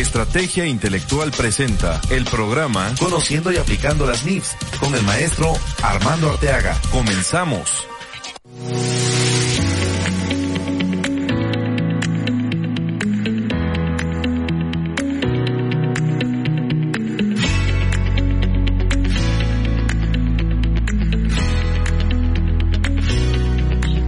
[0.00, 6.80] Estrategia Intelectual presenta el programa Conociendo y aplicando las NIFs con el maestro Armando Arteaga.
[6.92, 7.84] Comenzamos.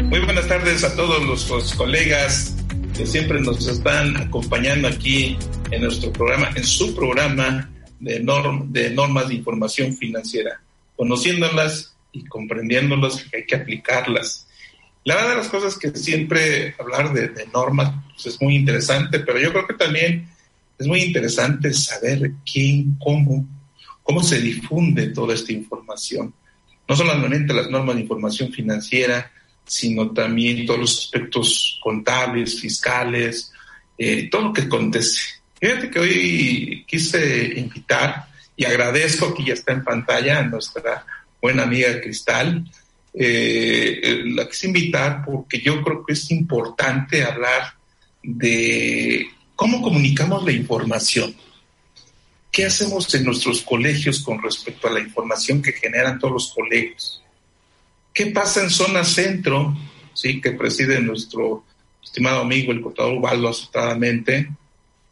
[0.08, 2.54] Muy buenas tardes a todos nuestros colegas
[2.96, 5.36] que siempre nos están acompañando aquí
[5.70, 8.24] en nuestro programa, en su programa de,
[8.68, 10.60] de normas de información financiera,
[10.96, 14.46] conociéndolas y comprendiéndolas, hay que aplicarlas.
[15.04, 19.38] La verdad de las cosas que siempre hablar de, normas pues, es muy interesante, pero
[19.38, 20.28] yo creo que también
[20.78, 23.46] es muy interesante saber quién, cómo,
[24.02, 26.34] cómo se difunde toda esta información.
[26.88, 29.30] No solamente las normas de información financiera,
[29.64, 33.52] sino también todos los aspectos contables, fiscales,
[33.96, 35.39] eh, todo lo que acontece.
[35.60, 41.04] Fíjate que hoy quise invitar y agradezco que ya está en pantalla a nuestra
[41.40, 42.64] buena amiga Cristal.
[43.12, 47.74] Eh, la quise invitar porque yo creo que es importante hablar
[48.22, 51.36] de cómo comunicamos la información.
[52.50, 57.22] ¿Qué hacemos en nuestros colegios con respecto a la información que generan todos los colegios?
[58.14, 59.76] ¿Qué pasa en zona centro?
[60.14, 61.64] Sí, que preside nuestro
[62.02, 64.48] estimado amigo el contador Ubaldo azotadamente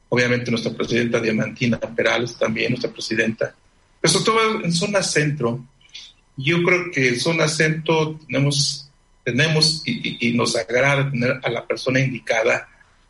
[0.09, 3.55] obviamente nuestra presidenta Diamantina Perales también, nuestra presidenta,
[4.05, 5.65] sobre todo en zona centro.
[6.37, 8.91] Yo creo que en zona centro tenemos,
[9.25, 12.69] tenemos y, nos agrada tener a la persona indicada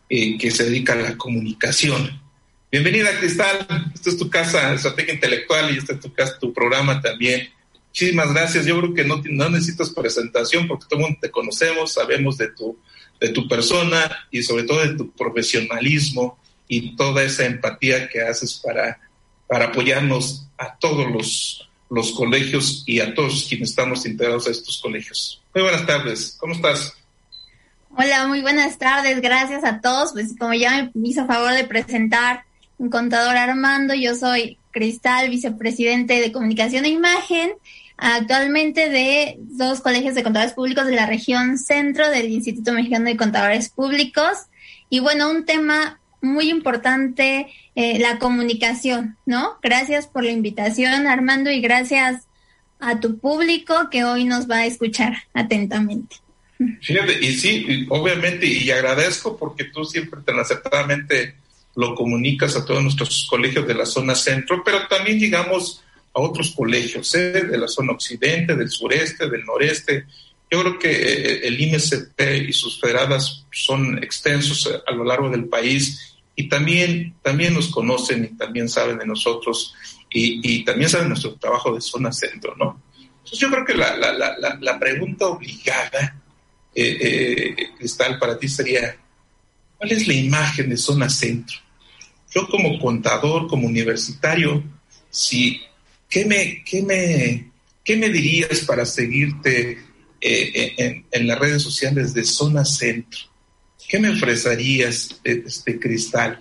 [0.08, 2.20] eh, que se dedica a la comunicación.
[2.70, 3.66] Bienvenida, Cristal.
[3.94, 7.48] Esta es tu casa, Estrategia Intelectual, y este es tu, casa, tu programa también.
[7.88, 8.66] Muchísimas gracias.
[8.66, 12.48] Yo creo que no, no necesitas presentación porque todo el mundo te conocemos, sabemos de
[12.48, 12.78] tu,
[13.20, 16.38] de tu persona y sobre todo de tu profesionalismo
[16.68, 19.00] y toda esa empatía que haces para,
[19.46, 24.78] para apoyarnos a todos los, los colegios y a todos quienes estamos integrados a estos
[24.78, 25.42] colegios.
[25.54, 26.92] Muy buenas tardes, ¿cómo estás?
[27.96, 30.12] Hola, muy buenas tardes, gracias a todos.
[30.12, 32.44] Pues como ya me hizo favor de presentar
[32.76, 37.50] un contador Armando, yo soy Cristal, vicepresidente de comunicación e imagen,
[37.96, 43.16] actualmente de dos colegios de contadores públicos de la región centro del Instituto Mexicano de
[43.16, 44.46] Contadores Públicos.
[44.90, 49.58] Y bueno, un tema muy importante eh, la comunicación, ¿no?
[49.62, 52.26] Gracias por la invitación, Armando, y gracias
[52.80, 56.16] a tu público que hoy nos va a escuchar atentamente.
[56.82, 61.36] Fíjate, y sí, obviamente, y agradezco porque tú siempre tan acertadamente
[61.76, 66.50] lo comunicas a todos nuestros colegios de la zona centro, pero también llegamos a otros
[66.50, 67.44] colegios, ¿eh?
[67.44, 70.06] de la zona occidente, del sureste, del noreste.
[70.50, 75.46] Yo creo que eh, el IMCP y sus federadas son extensos a lo largo del
[75.46, 79.74] país y también, también nos conocen y también saben de nosotros
[80.10, 82.80] y, también saben nuestro trabajo de zona centro, ¿no?
[82.96, 86.16] Entonces yo creo que la, la, la, la pregunta obligada,
[86.74, 88.96] eh, eh, Cristal, para ti sería,
[89.76, 91.58] ¿cuál es la imagen de zona centro?
[92.32, 94.62] Yo como contador, como universitario,
[95.10, 95.60] si,
[96.08, 97.50] ¿qué, me, qué, me,
[97.84, 99.87] qué me dirías para seguirte
[100.20, 103.20] eh, en, en las redes sociales de zona centro?
[103.88, 106.38] ¿Qué me ofrecerías, este cristal?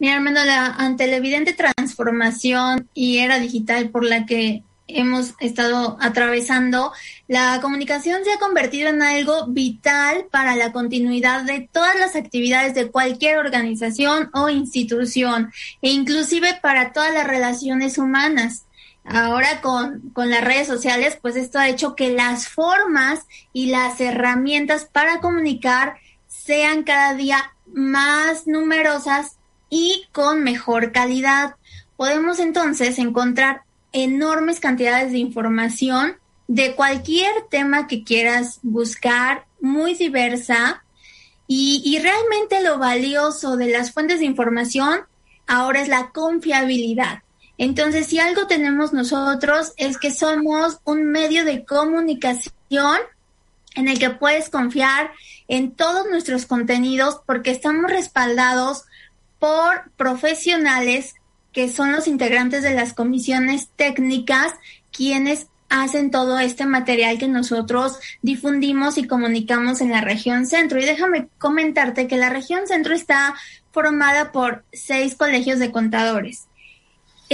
[0.00, 6.92] Mira, Armando, ante la evidente transformación y era digital por la que hemos estado atravesando,
[7.28, 12.74] la comunicación se ha convertido en algo vital para la continuidad de todas las actividades
[12.74, 18.64] de cualquier organización o institución, e inclusive para todas las relaciones humanas.
[19.04, 24.00] Ahora con, con, las redes sociales, pues esto ha hecho que las formas y las
[24.00, 25.96] herramientas para comunicar
[26.28, 31.56] sean cada día más numerosas y con mejor calidad.
[31.96, 40.84] Podemos entonces encontrar enormes cantidades de información de cualquier tema que quieras buscar, muy diversa.
[41.48, 45.00] Y, y realmente lo valioso de las fuentes de información
[45.46, 47.22] ahora es la confiabilidad
[47.62, 52.98] entonces, si algo tenemos nosotros es que somos un medio de comunicación
[53.76, 55.12] en el que puedes confiar
[55.46, 58.82] en todos nuestros contenidos porque estamos respaldados
[59.38, 61.14] por profesionales
[61.52, 64.54] que son los integrantes de las comisiones técnicas
[64.90, 70.80] quienes hacen todo este material que nosotros difundimos y comunicamos en la región centro.
[70.80, 73.36] Y déjame comentarte que la región centro está
[73.70, 76.48] formada por seis colegios de contadores.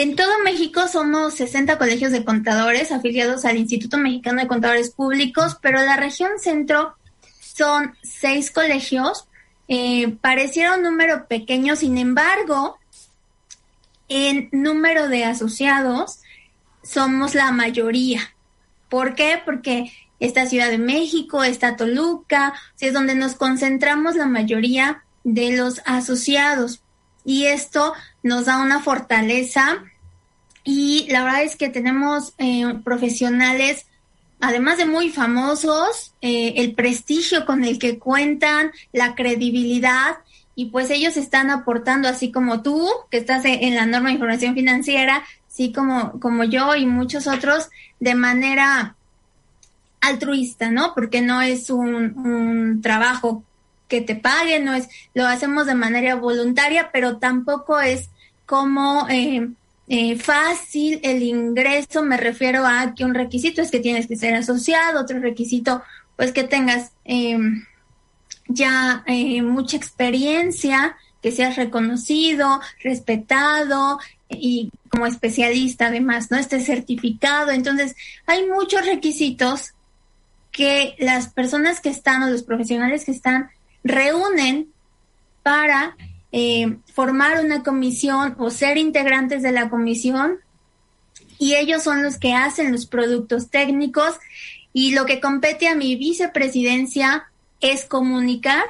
[0.01, 5.59] En todo México somos 60 colegios de contadores afiliados al Instituto Mexicano de Contadores Públicos,
[5.61, 6.95] pero la región centro
[7.41, 9.27] son seis colegios
[9.67, 12.79] eh, pareciera un número pequeño, sin embargo,
[14.09, 16.21] en número de asociados
[16.85, 18.21] somos la mayoría.
[18.89, 19.43] ¿Por qué?
[19.45, 25.83] Porque está Ciudad de México, está Toluca, es donde nos concentramos la mayoría de los
[25.87, 26.83] asociados.
[27.29, 27.93] Y esto
[28.23, 29.85] nos da una fortaleza
[30.65, 33.85] y la verdad es que tenemos eh, profesionales,
[34.41, 40.17] además de muy famosos, eh, el prestigio con el que cuentan, la credibilidad
[40.55, 44.55] y pues ellos están aportando, así como tú, que estás en la norma de información
[44.55, 47.69] financiera, así como, como yo y muchos otros,
[48.01, 48.97] de manera
[50.01, 50.95] altruista, ¿no?
[50.95, 53.45] Porque no es un, trabajo
[53.89, 58.11] que te pague, no es, lo hacemos de manera voluntaria, pero tampoco es
[58.47, 59.49] como eh,
[59.89, 64.35] eh, fácil el ingreso, me refiero a que un requisito es que tienes que ser
[64.35, 65.83] asociado, otro requisito
[66.17, 67.39] pues que tengas eh,
[68.49, 69.05] ya
[69.43, 73.99] mucha experiencia, que seas reconocido, respetado
[74.29, 76.39] y como especialista además, ¿no?
[76.39, 77.51] Esté certificado.
[77.51, 77.95] Entonces,
[78.27, 79.75] hay muchos requisitos
[80.51, 83.51] que las personas que están o los profesionales que están
[83.89, 84.73] reúnen
[85.43, 85.97] para
[86.31, 90.39] eh, formar una comisión o ser integrantes de la comisión
[91.39, 94.15] y ellos son los que hacen los productos técnicos
[94.73, 97.31] y lo que compete a mi vicepresidencia
[97.61, 98.65] es comunicar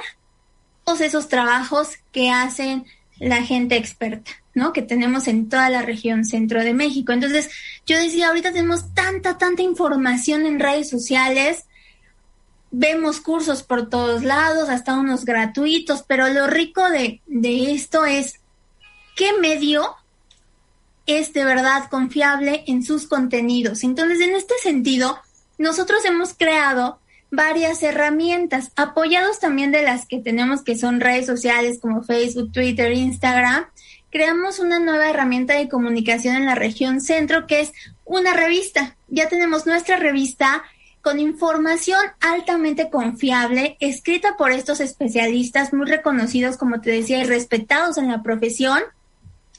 [0.85, 2.87] todos esos trabajos que hacen
[3.19, 4.73] la gente experta, ¿no?
[4.73, 7.13] Que tenemos en toda la región centro de México.
[7.13, 7.51] Entonces,
[7.85, 11.65] yo decía, ahorita tenemos tanta, tanta información en redes sociales,
[12.71, 18.41] vemos cursos por todos lados, hasta unos gratuitos, pero lo rico de, de esto es
[19.17, 19.97] qué medio
[21.07, 23.83] es de verdad confiable en sus contenidos.
[23.83, 25.19] Entonces, en este sentido,
[25.57, 27.01] nosotros hemos creado
[27.31, 32.93] varias herramientas, apoyados también de las que tenemos que son redes sociales como Facebook, Twitter,
[32.93, 33.67] Instagram.
[34.11, 37.73] Creamos una nueva herramienta de comunicación en la región centro que es
[38.05, 38.97] una revista.
[39.09, 40.63] Ya tenemos nuestra revista
[41.09, 47.97] con información altamente confiable, escrita por estos especialistas muy reconocidos, como te decía, y respetados
[47.97, 48.83] en la profesión.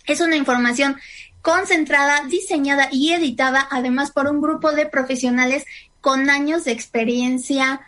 [0.05, 0.97] Es una información
[1.41, 5.65] concentrada, diseñada y editada además por un grupo de profesionales
[6.01, 7.81] con años de experiencia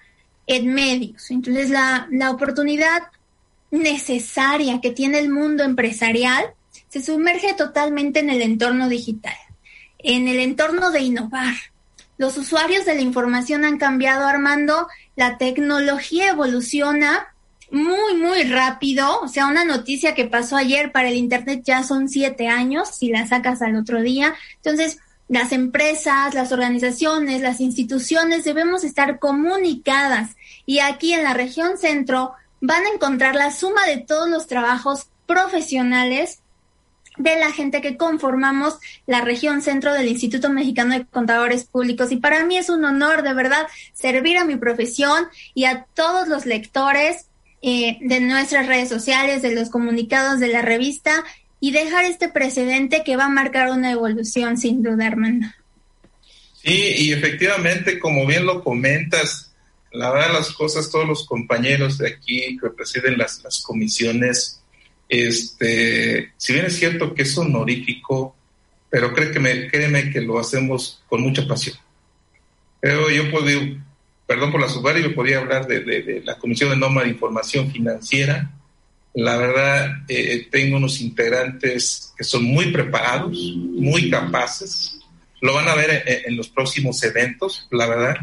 [0.48, 1.30] en medios.
[1.30, 3.04] Entonces, la, la oportunidad
[3.70, 6.46] necesaria que tiene el mundo empresarial
[6.90, 9.38] se sumerge totalmente en el entorno digital,
[10.00, 11.54] en el entorno de innovar.
[12.22, 17.34] Los usuarios de la información han cambiado, Armando, la tecnología evoluciona
[17.72, 19.22] muy, muy rápido.
[19.22, 23.10] O sea, una noticia que pasó ayer para el Internet ya son siete años, si
[23.10, 24.36] la sacas al otro día.
[24.58, 30.36] Entonces, las empresas, las organizaciones, las instituciones debemos estar comunicadas
[30.68, 35.08] y aquí en la región centro van a encontrar la suma de todos los trabajos
[35.26, 36.44] profesionales
[37.24, 42.12] de la gente que conformamos la región centro del Instituto Mexicano de Contadores Públicos.
[42.12, 46.28] Y para mí es un honor de verdad servir a mi profesión y a todos
[46.28, 47.26] los lectores
[47.62, 51.24] eh, de nuestras redes sociales, de los comunicados de la revista
[51.60, 55.48] y dejar este precedente que va a marcar una evolución sin duda, Armando.
[56.64, 59.52] Sí, y efectivamente, como bien lo comentas,
[59.92, 64.61] la verdad las cosas, todos los compañeros de aquí que presiden las, las comisiones,
[65.12, 68.36] este, si bien es cierto que es honorífico,
[68.90, 71.76] pero créeme, créeme que lo hacemos con mucha pasión.
[72.80, 73.48] Pero yo puedo,
[74.26, 77.70] perdón por la yo podría hablar de, de, de la Comisión de Norma de Información
[77.72, 78.52] Financiera,
[79.14, 85.00] la verdad, eh, tengo unos integrantes que son muy preparados, muy capaces.
[85.42, 88.16] Lo van a ver en, los próximos eventos, la verdad,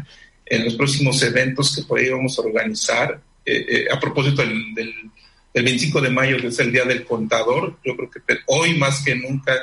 [0.45, 3.21] en los próximos eventos que podríamos organizar.
[3.45, 5.11] Eh, eh, a propósito del,
[5.53, 9.15] 25 de mayo, que es el Día del Contador, yo creo que hoy más que
[9.15, 9.53] nunca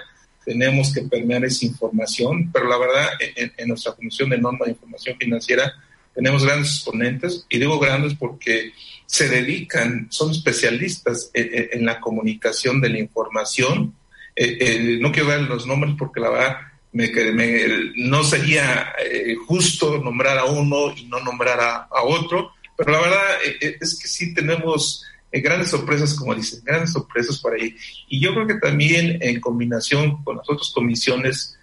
[0.45, 4.73] tenemos que permear esa información, pero la verdad, en, en nuestra Comisión de Norma de
[4.73, 5.73] Información Financiera,
[6.15, 8.73] tenemos grandes exponentes, y digo grandes porque
[9.07, 13.95] se dedican, son especialistas en, la comunicación de la información.
[14.35, 16.57] Eh, eh, no quiero dar los nombres porque la verdad
[16.93, 17.09] me,
[17.97, 23.25] no sería eh, justo nombrar a uno y no nombrar a, otro, pero la verdad
[23.61, 27.77] es que sí tenemos grandes sorpresas, como dicen, grandes sorpresas por ahí.
[28.09, 31.59] Y yo creo que también en combinación con las otras comisiones,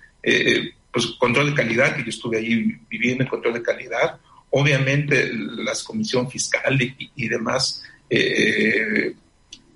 [0.92, 4.20] pues control de calidad, que yo estuve ahí viviendo en control de calidad,
[4.56, 9.16] obviamente las comisión fiscal y, demás, eh,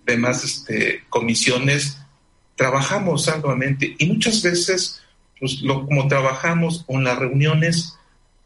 [0.05, 1.97] demás este, comisiones,
[2.55, 5.01] trabajamos arduamente y muchas veces,
[5.39, 7.97] pues lo, como trabajamos con las reuniones,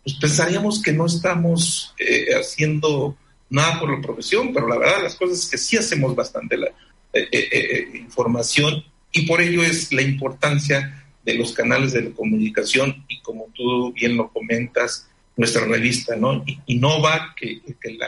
[0.03, 3.17] pues pensaríamos que no estamos eh, haciendo
[3.51, 6.67] nada por la profesión, pero la verdad las cosas es que sí hacemos bastante la
[7.13, 13.05] eh, eh, eh, información y por ello es la importancia de los canales de comunicación
[13.09, 16.43] y como tú bien lo comentas, nuestra revista, ¿no?
[16.67, 18.07] Innova, que, que la,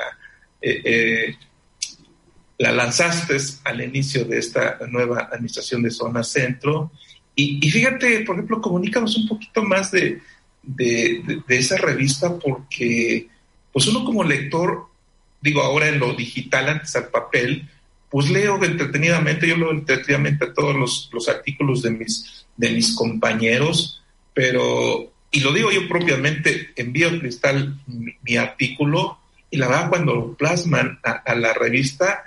[2.57, 6.91] la lanzaste al inicio de esta nueva administración de Zona Centro.
[7.35, 10.21] Y, fíjate, por ejemplo, comunícanos un poquito más de,
[10.61, 13.27] de, de, esa revista porque,
[13.71, 14.87] pues uno como lector,
[15.43, 17.67] digo ahora en lo digital, antes al papel,
[18.09, 24.01] pues leo entretenidamente, yo leo entretenidamente todos los, los artículos de mis, de mis compañeros,
[24.33, 29.19] pero, y lo digo yo propiamente, envío a Cristal mi, artículo
[29.51, 32.23] y la verdad cuando lo plasman a, la revista,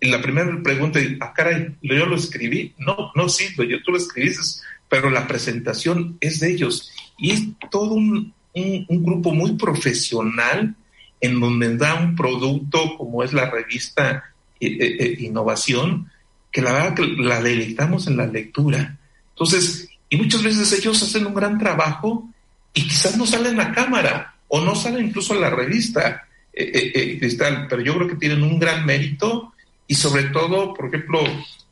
[0.00, 2.74] la primera pregunta es, ah, caray, yo lo escribí.
[2.78, 6.92] No, no, sí, yo, tú lo escribiste, pero la presentación es de ellos.
[7.18, 10.76] Y es todo un, un grupo muy profesional
[11.20, 16.10] en donde da un producto como es la revista eh, eh, eh, innovación,
[16.50, 18.98] que la verdad que la deleitamos en la lectura.
[19.30, 22.28] Entonces, y muchas veces ellos hacen un gran trabajo
[22.72, 27.82] y quizás no salen a cámara o no salen incluso a la revista Cristal, pero
[27.82, 29.52] yo creo que tienen un gran mérito
[29.86, 31.20] y sobre todo, por ejemplo,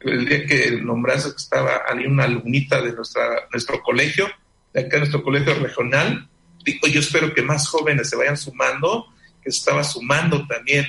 [0.00, 4.28] el día que nombraste que estaba ahí una alumnita de nuestra, nuestro colegio,
[4.74, 6.28] de acá nuestro colegio regional,
[6.64, 9.06] yo espero que más jóvenes se vayan sumando,
[9.44, 10.86] que estaba sumando también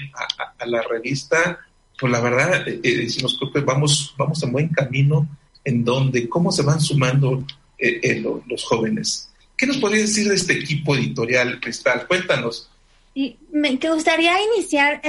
[0.57, 1.59] a la revista,
[2.00, 5.27] pues la verdad, eh, eh, decimos que vamos, vamos en buen camino
[5.63, 7.43] en donde, cómo se van sumando
[7.77, 9.29] eh, los jóvenes.
[9.57, 12.05] ¿Qué nos podría decir de este equipo editorial, Cristal?
[12.07, 12.69] Cuéntanos.
[13.13, 15.01] Y me gustaría iniciar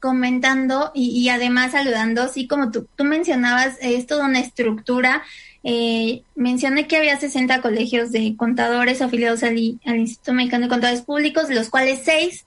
[0.00, 5.22] comentando y, además saludando, así como tú, tú mencionabas, es toda una estructura.
[6.34, 11.54] Mencioné que había 60 colegios de contadores afiliados al, Instituto Mexicano de Contadores Públicos, de
[11.54, 12.46] los cuales seis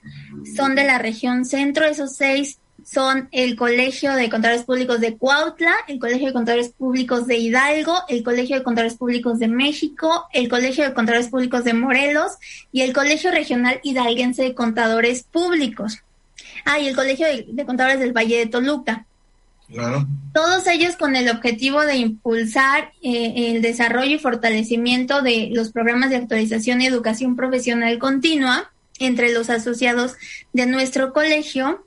[0.55, 1.85] son de la región centro.
[1.85, 7.25] Esos seis son el Colegio de Contadores Públicos de Cuautla, el Colegio de Contadores Públicos
[7.25, 11.73] de Hidalgo, el Colegio de Contadores Públicos de México, el Colegio de Contadores Públicos de
[11.73, 12.33] Morelos
[12.71, 16.03] y el Colegio Regional Hidalguense de Contadores Públicos.
[16.63, 19.05] Ah, y el Colegio de, Contadores del Valle de Toluca.
[20.33, 26.09] Todos ellos con el objetivo de impulsar eh, el desarrollo y fortalecimiento de los programas
[26.09, 30.15] de actualización y educación profesional continua entre los asociados
[30.53, 31.85] de nuestro colegio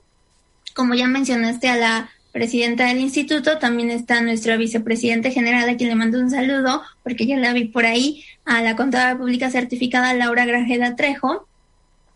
[0.79, 5.89] como ya mencionaste a la presidenta del instituto, también está nuestra vicepresidenta general, a quien
[5.89, 10.13] le mando un saludo, porque ya la vi por ahí, a la contadora pública certificada
[10.13, 11.48] Laura Grajeda Trejo.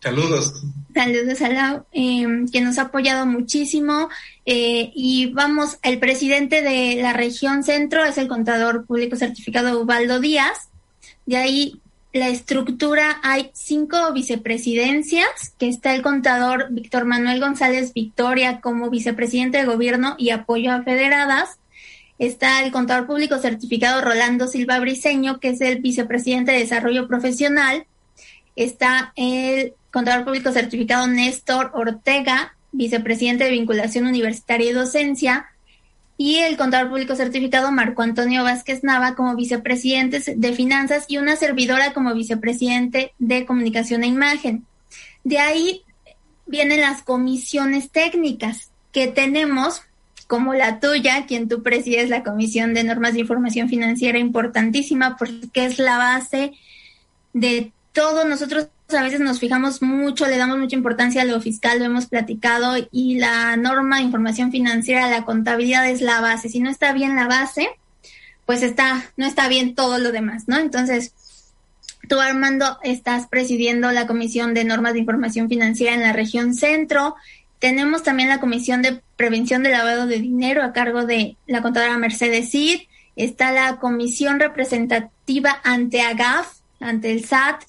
[0.04, 0.52] Saludos.
[0.92, 4.10] Saludos a Laura, em, que nos ha apoyado muchísimo.
[4.44, 10.20] Eh, y vamos, el presidente de la región centro es el contador público certificado Ubaldo
[10.20, 10.68] Díaz.
[11.24, 11.80] De ahí
[12.12, 19.56] la estructura hay cinco vicepresidencias, que está el contador Víctor Manuel González Victoria como vicepresidente
[19.56, 21.56] de gobierno y apoyo a federadas.
[22.18, 27.86] Está el contador público certificado Rolando Silva Briceño, que es el vicepresidente de desarrollo profesional.
[28.54, 35.46] Está el contador público certificado Néstor Ortega, vicepresidente de vinculación universitaria y docencia
[36.18, 41.36] y el contador público certificado Marco Antonio Vázquez Nava como vicepresidente de finanzas y una
[41.36, 44.66] servidora como vicepresidente de comunicación e imagen.
[45.22, 45.82] De ahí
[46.44, 49.82] vienen las comisiones técnicas que tenemos,
[50.26, 55.66] como la tuya, quien tú presides la Comisión de Normas de Información Financiera, importantísima porque
[55.66, 56.52] es la base
[57.32, 58.24] de todo.
[58.24, 62.06] Nosotros a veces nos fijamos mucho, le damos mucha importancia a lo fiscal, lo hemos
[62.06, 66.48] platicado, y la norma de información financiera, la contabilidad es la base.
[66.48, 67.68] Si no está bien la base,
[68.46, 70.58] pues está, no está bien todo lo demás, ¿no?
[70.58, 71.14] Entonces,
[72.08, 77.14] tú Armando estás presidiendo la Comisión de Normas de Información Financiera en la región centro.
[77.58, 81.96] Tenemos también la Comisión de Prevención del Lavado de Dinero a cargo de la contadora
[81.96, 82.82] Mercedes Cid.
[83.16, 87.62] Está la Comisión Representativa ante AGAF, ante el SAT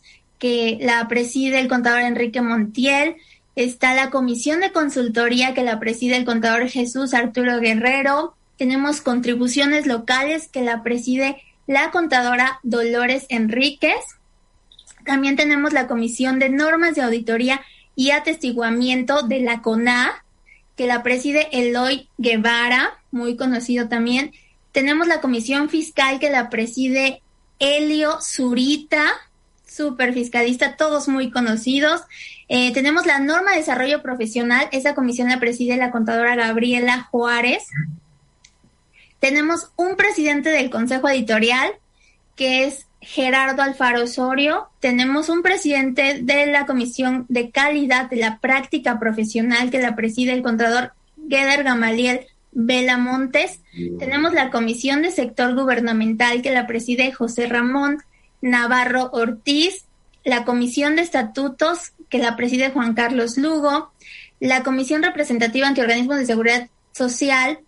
[0.45, 3.15] que la preside el contador Enrique Montiel,
[3.55, 9.87] está la comisión de consultoría que la preside el contador Jesús Arturo Guerrero, tenemos contribuciones
[9.87, 13.95] locales que la preside la contadora Dolores Enríquez,
[15.03, 17.61] también tenemos la comisión de normas de auditoría
[17.95, 20.23] y atestiguamiento de la CONA,
[20.75, 24.31] que la preside Eloy Guevara, muy conocido también.
[24.73, 27.23] Tenemos la comisión fiscal que la preside
[27.57, 29.11] Helio Zurita,
[29.75, 32.01] super fiscalista, todos muy conocidos.
[32.47, 37.63] Eh, tenemos la norma de desarrollo profesional, esa comisión la preside la contadora Gabriela Juárez.
[39.19, 41.71] Tenemos un presidente del consejo editorial
[42.35, 44.67] que es Gerardo Alfaro Osorio.
[44.79, 50.33] Tenemos un presidente de la Comisión de Calidad de la Práctica Profesional que la preside
[50.33, 50.93] el contador
[51.29, 53.59] Geder Gamaliel Vela Montes.
[53.99, 57.99] Tenemos la Comisión de Sector Gubernamental que la preside José Ramón
[58.45, 59.85] Navarro Ortiz.
[60.23, 63.91] La Comisión de Estatutos que la preside Juan Carlos Lugo.
[64.39, 67.59] La Comisión Representativa ante Organismos de Seguridad Social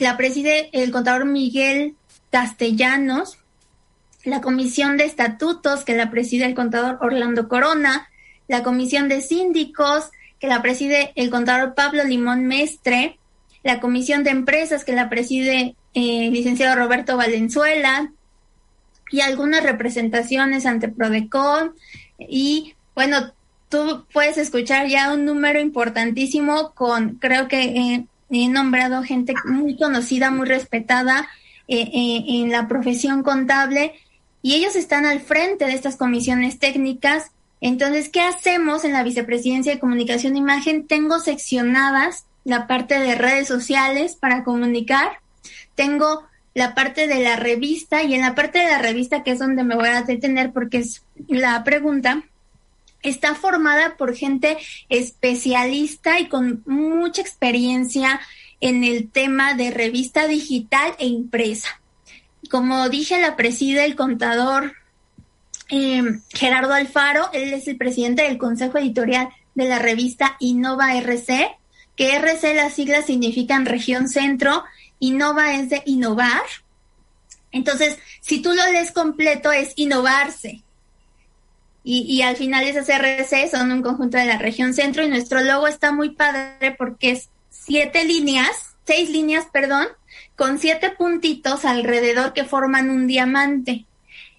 [0.00, 1.94] la preside el contador Miguel
[2.30, 3.38] Castellanos,
[4.24, 8.08] la comisión de estatutos que la preside el contador Orlando Corona,
[8.48, 10.10] la comisión de síndicos
[10.40, 13.18] que la preside el contador Pablo Limón Mestre,
[13.62, 18.12] la comisión de empresas que la preside eh, el licenciado Roberto Valenzuela
[19.10, 21.74] y algunas representaciones ante Prodecon
[22.18, 23.32] y bueno,
[23.68, 29.76] tú puedes escuchar ya un número importantísimo con creo que eh, he nombrado gente muy
[29.76, 31.28] conocida, muy respetada
[31.68, 33.94] eh, eh, en la profesión contable
[34.42, 37.32] y ellos están al frente de estas comisiones técnicas.
[37.60, 40.86] Entonces, ¿qué hacemos en la Vicepresidencia de Comunicación e Imagen?
[40.86, 45.18] Tengo seccionadas la parte de redes sociales para comunicar,
[45.74, 46.22] tengo
[46.56, 49.62] la parte de la revista y en la parte de la revista, que es donde
[49.62, 52.22] me voy a detener porque es la pregunta,
[53.02, 54.56] está formada por gente
[54.88, 58.22] especialista y con mucha experiencia
[58.62, 61.68] en el tema de revista digital e impresa.
[62.50, 64.72] Como dije, la preside el contador
[65.68, 71.50] eh, Gerardo Alfaro, él es el presidente del consejo editorial de la revista Innova RC,
[71.96, 74.64] que RC las siglas significan región centro,
[74.98, 76.42] Innova es de innovar.
[77.52, 80.62] Entonces, si tú lo lees completo, es innovarse.
[81.88, 85.68] Y, al final esas RC son un conjunto de la región centro y nuestro logo
[85.68, 89.86] está muy padre porque es siete líneas, seis líneas, perdón,
[90.34, 93.86] con siete puntitos alrededor que forman un diamante.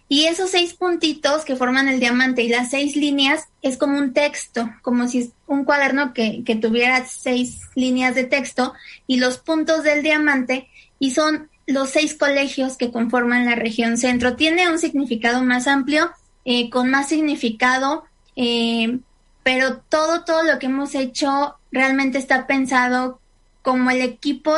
[0.10, 4.14] Y esos seis puntitos que forman el diamante y las seis líneas es como un
[4.14, 8.74] texto, como si es un cuaderno que, que tuviera seis líneas de texto
[9.06, 14.36] y los puntos del diamante y son los seis colegios que conforman la región centro.
[14.36, 16.10] Tiene un significado más amplio
[16.46, 18.06] eh, con más significado,
[18.38, 19.00] eh,
[19.44, 23.20] pero todo, todo lo que hemos hecho realmente está pensado
[23.62, 24.54] como el equipo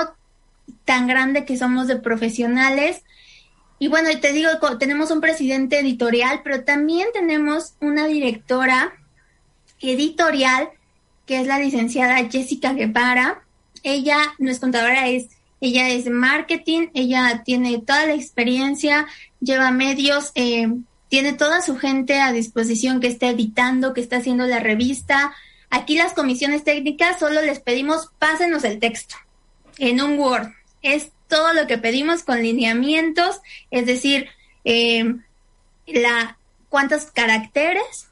[0.86, 3.02] tan grande que somos de profesionales.
[3.80, 8.94] Y bueno, te digo, tenemos un presidente editorial, pero también tenemos una directora
[9.80, 10.70] editorial,
[11.26, 13.42] que es la licenciada Jessica Guevara.
[13.84, 15.30] Ella, no es contadora, es,
[15.62, 19.08] ella es marketing, ella tiene toda la experiencia,
[19.40, 20.68] lleva medios, eh,
[21.08, 25.34] tiene toda su gente a disposición que está editando, que está haciendo la revista.
[25.70, 29.16] Aquí las comisiones técnicas solo les pedimos pásenos el texto
[29.78, 30.50] en un Word.
[30.82, 33.40] Es todo lo que pedimos con lineamientos,
[33.72, 34.28] es decir,
[34.66, 35.16] eh,
[35.88, 36.38] la
[36.68, 38.10] cuántos caracteres,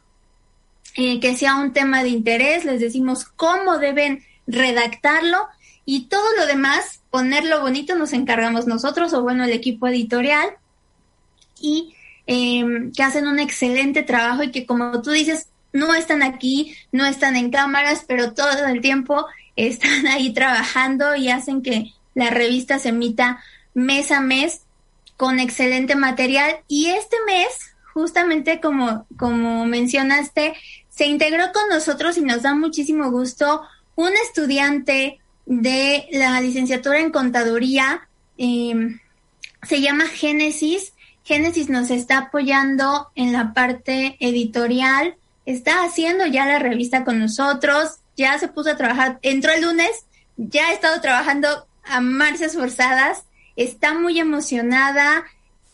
[0.95, 5.47] eh, que sea un tema de interés, les decimos cómo deben redactarlo
[5.86, 10.51] y todo lo demás, ponerlo bonito, nos encargamos nosotros o bueno, el equipo editorial.
[11.60, 11.95] Y
[12.30, 17.06] Em, que hacen un excelente trabajo y que como tú dices, no están aquí, no
[17.06, 19.25] están en cámaras, pero todo el tiempo
[19.56, 23.43] están ahí trabajando y hacen que la revista se emita
[23.75, 24.62] mes a mes
[25.17, 26.62] con excelente material.
[26.67, 30.56] Y este mes, justamente como, como mencionaste,
[30.89, 33.62] se integró con nosotros y nos da muchísimo gusto
[33.93, 38.08] un estudiante de la licenciatura en contaduría,
[38.39, 38.99] em,
[39.62, 46.58] se llama Génesis, Génesis nos está apoyando en la parte editorial, está haciendo ya la
[46.58, 51.67] revista con nosotros, ya se puso a trabajar, entró el lunes, ya ha estado trabajando
[51.89, 53.23] a marchas forzadas,
[53.56, 55.26] está muy emocionada.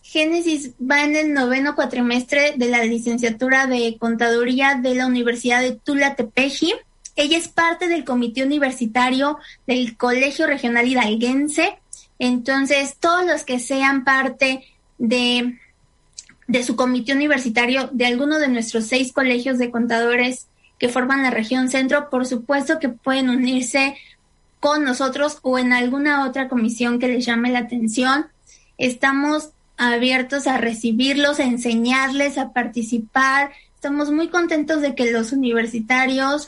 [0.01, 5.73] Génesis va en el noveno cuatrimestre de la licenciatura de contaduría de la Universidad de
[5.73, 6.73] Tula Tepeji.
[7.15, 11.77] Ella es parte del comité universitario del Colegio Regional Hidalguense.
[12.19, 14.65] Entonces, todos los que sean parte
[14.97, 15.59] de,
[16.47, 20.47] de su comité universitario de alguno de nuestros seis colegios de contadores
[20.79, 23.95] que forman la región centro, por supuesto que pueden unirse
[24.63, 28.27] con nosotros o en alguna otra comisión que les llame la atención.
[28.77, 33.51] Estamos abiertos a recibirlos, a enseñarles, a participar.
[33.75, 36.47] Estamos muy contentos de que los universitarios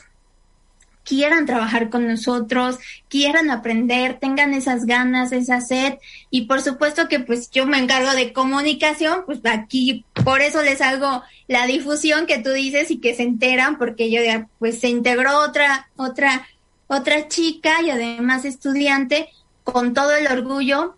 [1.03, 5.95] quieran trabajar con nosotros, quieran aprender, tengan esas ganas, esa sed
[6.29, 10.79] y por supuesto que pues yo me encargo de comunicación, pues aquí por eso les
[10.79, 14.21] hago la difusión que tú dices y que se enteran porque yo
[14.57, 16.47] pues se integró otra otra
[16.87, 19.29] otra chica y además estudiante
[19.63, 20.95] con todo el orgullo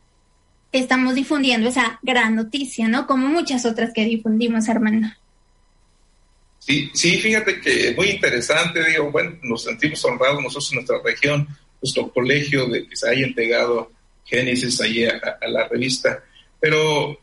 [0.71, 3.07] estamos difundiendo esa gran noticia, ¿no?
[3.07, 5.07] Como muchas otras que difundimos, Armando.
[6.59, 11.47] Sí, sí, fíjate que muy interesante, digo, bueno, nos sentimos honrados nosotros en nuestra región,
[11.81, 13.91] nuestro colegio, de que se haya entregado
[14.25, 16.21] Génesis ahí a, la revista,
[16.59, 17.17] pero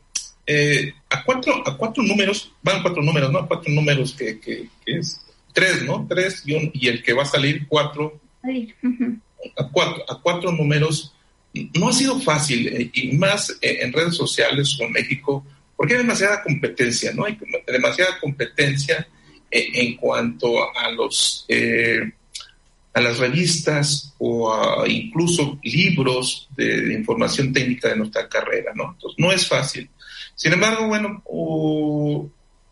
[0.46, 3.46] eh, a cuatro a cuatro números, van cuatro números, ¿no?
[3.46, 5.20] Cuatro números que, que, es
[5.53, 6.07] tres, ¿no?
[6.09, 8.20] Tres y, un, y el que va a salir cuatro.
[9.57, 11.15] A, cuatro a cuatro números
[11.75, 15.45] no ha sido fácil, eh, y más eh, en redes sociales o en México,
[15.77, 17.25] porque hay demasiada competencia, ¿no?
[17.25, 19.07] Hay demasiada competencia
[19.51, 21.47] eh, en cuanto a los
[22.93, 28.93] a las revistas o incluso libros de, información técnica de nuestra carrera, ¿no?
[28.93, 29.91] Entonces, no es fácil.
[30.37, 31.23] Sin embargo, bueno,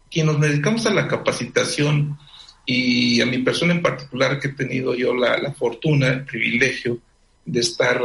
[0.09, 2.17] quienes nos dedicamos a la capacitación
[2.65, 6.99] y a mi persona en particular, que he tenido yo la, la fortuna, el privilegio
[7.45, 8.01] de estar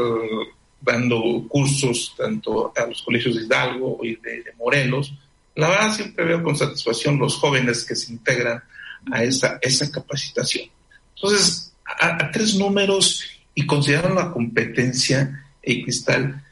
[0.82, 5.14] dando cursos tanto a los colegios de Hidalgo y de, Morelos,
[5.56, 8.64] la verdad siempre veo con satisfacción los jóvenes que se integran
[9.12, 10.70] a esa, esa capacitación.
[11.16, 13.24] Entonces, a, tres números
[13.56, 16.44] y considerando la competencia, y Cristal,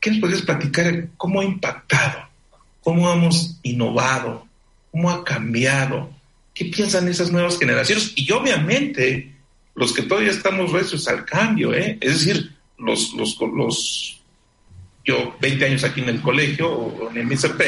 [0.00, 1.08] ¿qué nos podrías platicar?
[1.16, 2.28] ¿Cómo ha impactado?
[2.82, 4.46] ¿Cómo hemos innovado?
[4.90, 6.10] ¿Cómo ha cambiado?
[6.58, 8.14] ¿Qué piensan esas nuevas generaciones?
[8.16, 9.32] Y obviamente,
[9.76, 11.98] los que todavía estamos recios al cambio, ¿eh?
[12.00, 14.20] Es decir, los, los, los,
[15.04, 17.62] yo 20 años aquí en el colegio o en el MSP,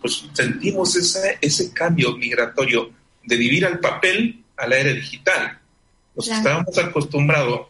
[0.00, 2.92] pues sentimos ese, ese cambio migratorio
[3.24, 5.58] de vivir al papel a la era digital.
[6.14, 7.62] Nos estábamos acostumbrados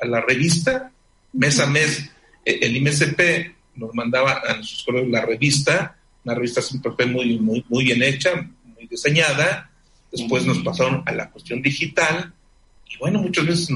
[0.00, 0.90] a, la revista,
[1.34, 2.10] mes a mes,
[2.44, 7.38] e, el MSP nos mandaba a nuestros colegios la revista, una revista siempre fue muy,
[7.38, 9.70] muy, muy bien hecha, muy diseñada,
[10.14, 12.32] después nos pasaron a la cuestión digital,
[12.88, 13.70] y bueno, muchas veces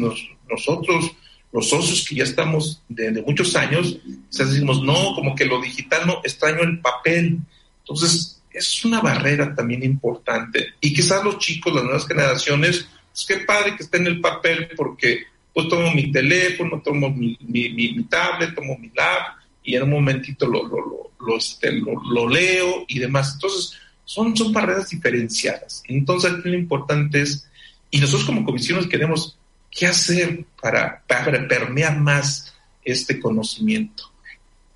[0.48, 1.12] nosotros
[1.52, 3.98] los socios que ya estamos de, muchos años,
[4.30, 7.38] decimos, no, como que lo digital no, extraño el papel.
[7.80, 10.74] Entonces, es una barrera también importante.
[10.80, 14.68] Y quizás los chicos, las nuevas generaciones, pues qué padre que esté en el papel
[14.76, 15.22] porque
[15.54, 20.46] pues tomo mi teléfono, tomo mi, mi, tablet, tomo mi lab y en un momentito
[20.46, 23.32] lo, lo, lo, este, lo, leo y demás.
[23.34, 23.72] Entonces,
[24.08, 25.82] son, son barreras diferenciadas.
[25.86, 27.46] Entonces, lo importante es,
[27.90, 29.38] y nosotros como comisiones queremos
[29.70, 32.52] ¿Qué hacer para, permear más
[32.84, 34.10] este conocimiento?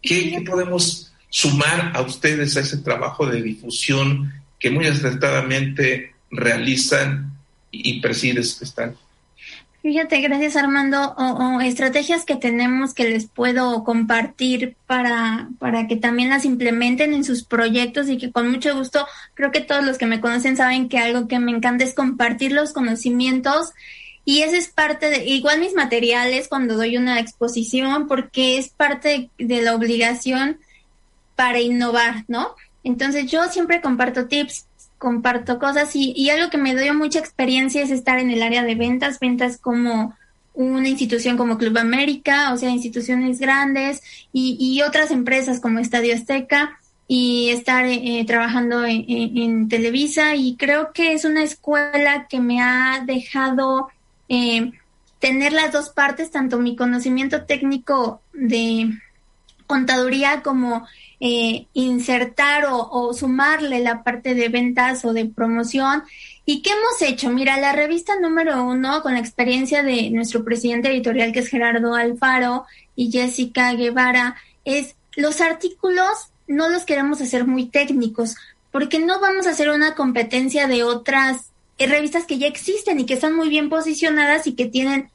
[0.00, 7.36] ¿Qué, podemos sumar a ustedes a ese trabajo de difusión que muy acertadamente realizan
[7.70, 8.96] y presides que están?
[9.82, 16.28] Fíjate, gracias Armando, o, estrategias que tenemos que les puedo compartir para, para que también
[16.28, 20.06] las implementen en sus proyectos y que con mucho gusto, creo que todos los que
[20.06, 23.72] me conocen saben que algo que me encanta es compartir los conocimientos
[24.24, 29.30] y ese es parte de, igual mis materiales cuando doy una exposición, porque es parte
[29.38, 30.58] de, la obligación
[31.34, 32.54] para innovar, ¿no?
[32.84, 34.66] Entonces yo siempre comparto tips,
[35.02, 38.62] comparto cosas y, y algo que me dio mucha experiencia es estar en el área
[38.62, 40.14] de ventas, ventas como
[40.54, 44.00] una institución como Club América, o sea, instituciones grandes
[44.32, 50.54] y, y otras empresas como Estadio Azteca y estar eh, trabajando en, en, Televisa y
[50.54, 53.88] creo que es una escuela que me ha dejado
[54.28, 54.70] eh,
[55.18, 58.88] tener las dos partes, tanto mi conocimiento técnico de
[59.66, 60.86] contaduría como
[61.24, 66.02] eh, insertar o, sumarle la parte de ventas o de promoción.
[66.44, 67.30] ¿Y qué hemos hecho?
[67.30, 71.94] Mira, la revista número uno, con la experiencia de nuestro presidente editorial, que es Gerardo
[71.94, 78.34] Alfaro, y Jessica Guevara, es los artículos no los queremos hacer muy técnicos,
[78.72, 83.06] porque no vamos a hacer una competencia de otras eh, revistas que ya existen y
[83.06, 85.08] que están muy bien posicionadas y que tienen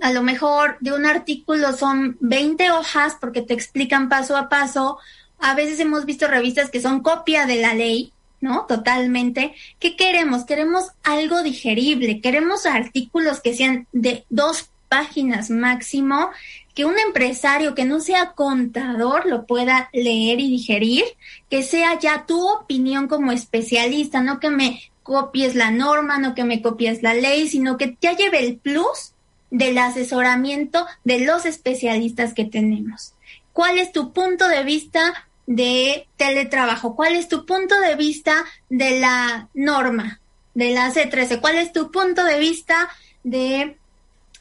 [0.00, 4.98] a lo mejor de un artículo son 20 hojas porque te explican paso a paso.
[5.42, 8.64] A veces hemos visto revistas que son copia de la ley, ¿no?
[8.66, 9.54] Totalmente.
[9.80, 10.44] ¿Qué queremos?
[10.44, 16.30] Queremos algo digerible, queremos artículos que sean de dos páginas máximo,
[16.76, 21.04] que un empresario que no sea contador lo pueda leer y digerir,
[21.50, 26.44] que sea ya tu opinión como especialista, no que me copies la norma, no que
[26.44, 29.12] me copies la ley, sino que ya lleve el plus
[29.50, 33.14] del asesoramiento de los especialistas que tenemos.
[33.52, 36.94] ¿Cuál es tu punto de vista de teletrabajo?
[36.96, 40.20] ¿Cuál es tu punto de vista de la norma,
[40.54, 41.40] de la C13?
[41.40, 42.88] ¿Cuál es tu punto de vista
[43.22, 43.76] de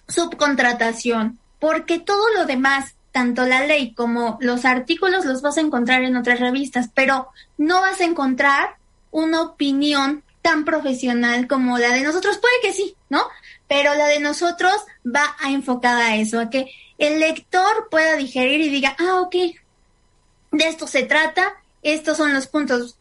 [0.08, 1.40] subcontratación?
[1.60, 6.16] Porque todo lo demás, tanto la ley como los artículos los vas a encontrar en
[6.16, 8.78] otras revistas, pero no vas a encontrar
[9.12, 12.38] una opinión tan profesional como la de nosotros.
[12.38, 13.22] Puede que sí, ¿no?
[13.68, 14.74] Pero la de nosotros
[15.06, 19.36] va a enfocada a eso, a que el lector pueda digerir y diga, ah, ok,
[20.52, 22.98] de esto se trata, estos son los puntos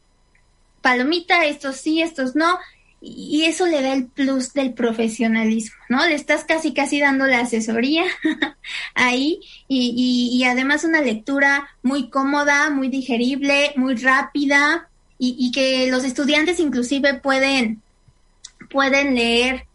[0.81, 2.59] palomita, estos sí, estos no,
[3.03, 6.07] y eso le da el plus del profesionalismo, ¿no?
[6.07, 8.05] Le estás casi, casi dando la asesoría
[8.95, 15.91] ahí y, y, además una lectura muy cómoda, muy digerible, muy rápida y, y, que
[15.91, 17.81] los estudiantes inclusive pueden,
[18.71, 19.67] pueden leer.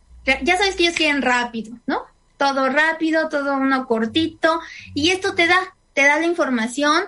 [0.43, 2.03] Ya sabes que ellos quieren rápido, ¿no?
[2.37, 4.59] Todo rápido, todo uno cortito
[4.93, 5.57] y esto te da,
[5.93, 7.05] te da la información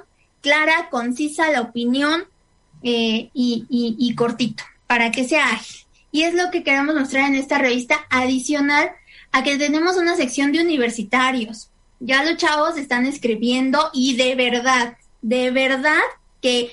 [0.48, 2.24] clara, concisa, la opinión
[2.82, 5.86] eh, y, cortito para que sea ágil.
[6.14, 8.92] Y es lo que queremos mostrar en esta revista adicional
[9.34, 11.70] a que tenemos una sección de universitarios.
[12.00, 16.00] Ya los chavos están escribiendo y de verdad, de verdad
[16.42, 16.72] que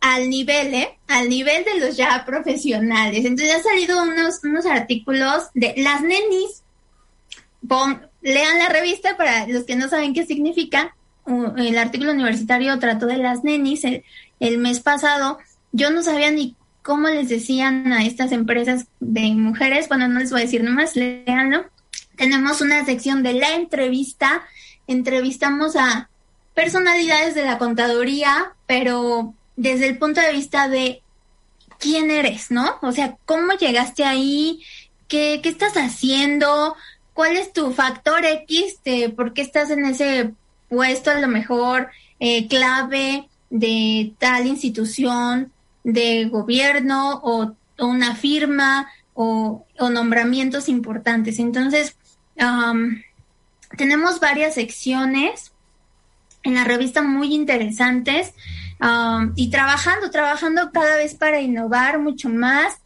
[0.00, 0.96] al nivel, ¿eh?
[1.08, 3.24] Al nivel de los ya profesionales.
[3.24, 6.62] Entonces han salido unos, unos artículos de las nenis.
[8.22, 10.94] lean la revista para los que no saben qué significa.
[11.26, 15.38] El artículo universitario trató de las nenis el, mes pasado.
[15.72, 20.30] Yo no sabía ni cómo les decían a estas empresas de mujeres, bueno, no les
[20.30, 21.64] voy a decir nomás, leanlo.
[22.16, 24.44] Tenemos una sección de la entrevista,
[24.86, 26.08] entrevistamos a
[26.54, 31.02] personalidades de la contaduría, pero desde el punto de vista de
[31.78, 32.78] quién eres, ¿no?
[32.82, 34.62] O sea, cómo llegaste ahí,
[35.08, 36.76] qué, qué estás haciendo,
[37.12, 40.32] cuál es tu factor X, de por qué estás en ese
[40.68, 41.88] puesto a lo mejor
[42.20, 45.52] eh, clave de tal institución,
[45.84, 51.38] de gobierno o, una firma o, nombramientos importantes.
[51.38, 51.96] Entonces,
[53.76, 55.52] tenemos varias secciones
[56.42, 58.32] en la revista muy interesantes
[59.36, 62.78] y trabajando, trabajando cada vez para innovar mucho más.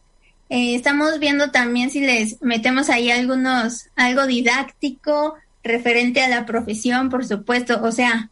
[0.49, 7.09] Eh, estamos viendo también si les metemos ahí algunos, algo didáctico referente a la profesión,
[7.09, 7.81] por supuesto.
[7.83, 8.29] O sea,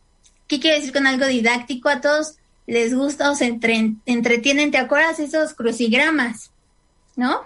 [0.48, 1.90] ¿qué quiere decir con algo didáctico?
[1.90, 4.72] A todos les gusta o se entretienen.
[4.72, 6.52] ¿Te acuerdas esos crucigramas?
[7.16, 7.42] ¿No?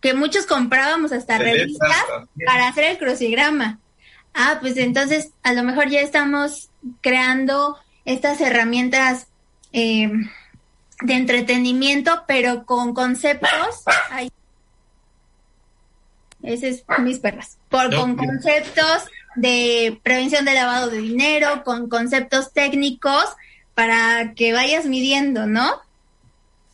[0.00, 2.04] Que muchos comprábamos hasta revistas
[2.46, 3.80] para hacer el crucigrama.
[4.34, 6.68] Ah, pues entonces a lo mejor ya estamos
[7.00, 9.26] creando estas herramientas
[9.72, 10.10] eh,
[11.00, 13.82] de entretenimiento, pero con conceptos.
[14.10, 14.30] Ay,
[16.42, 17.58] ese es mis perras.
[17.68, 19.04] Por, con conceptos
[19.40, 23.24] de prevención de lavado de dinero, con conceptos técnicos
[23.74, 25.80] para que vayas midiendo, ¿no?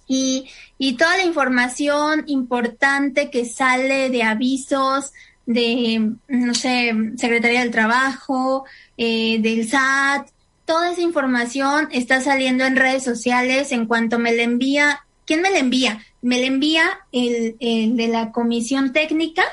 [0.07, 0.49] Y,
[0.79, 5.13] y toda la información importante que sale de avisos
[5.47, 8.65] de, no sé, Secretaría del Trabajo,
[8.97, 10.29] eh, del SAT,
[10.65, 15.05] toda esa información está saliendo en redes sociales en cuanto me la envía.
[15.27, 16.03] ¿Quién me la envía?
[16.23, 19.45] Me la envía el, el de la comisión técnica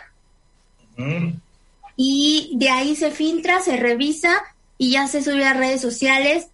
[2.03, 4.41] y de ahí se filtra, se revisa
[4.77, 6.47] y ya se sube a redes sociales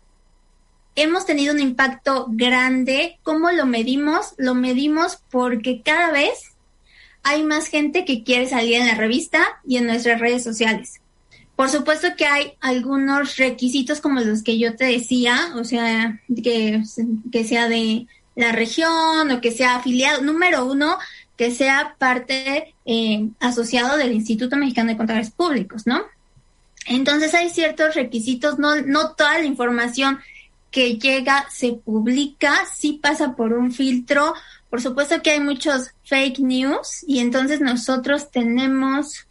[0.98, 3.20] hemos tenido un impacto grande.
[3.24, 4.34] ¿Cómo lo medimos?
[4.38, 6.54] Lo medimos porque cada vez
[7.24, 11.00] hay más gente que quiere salir en la revista y en nuestras redes sociales.
[11.56, 16.84] Por supuesto que hay algunos requisitos como los que yo te decía, o sea, que,
[17.32, 20.22] que sea de la región o que sea afiliado.
[20.22, 20.98] Número uno,
[21.38, 26.04] que sea parte eh, asociado del Instituto Mexicano de Contadores Públicos, ¿no?
[26.88, 30.20] Entonces hay ciertos requisitos, no, no toda la información
[30.72, 34.34] que llega, se publica, sí pasa por un filtro.
[34.70, 39.28] Por supuesto que hay muchos fake news y entonces nosotros tenemos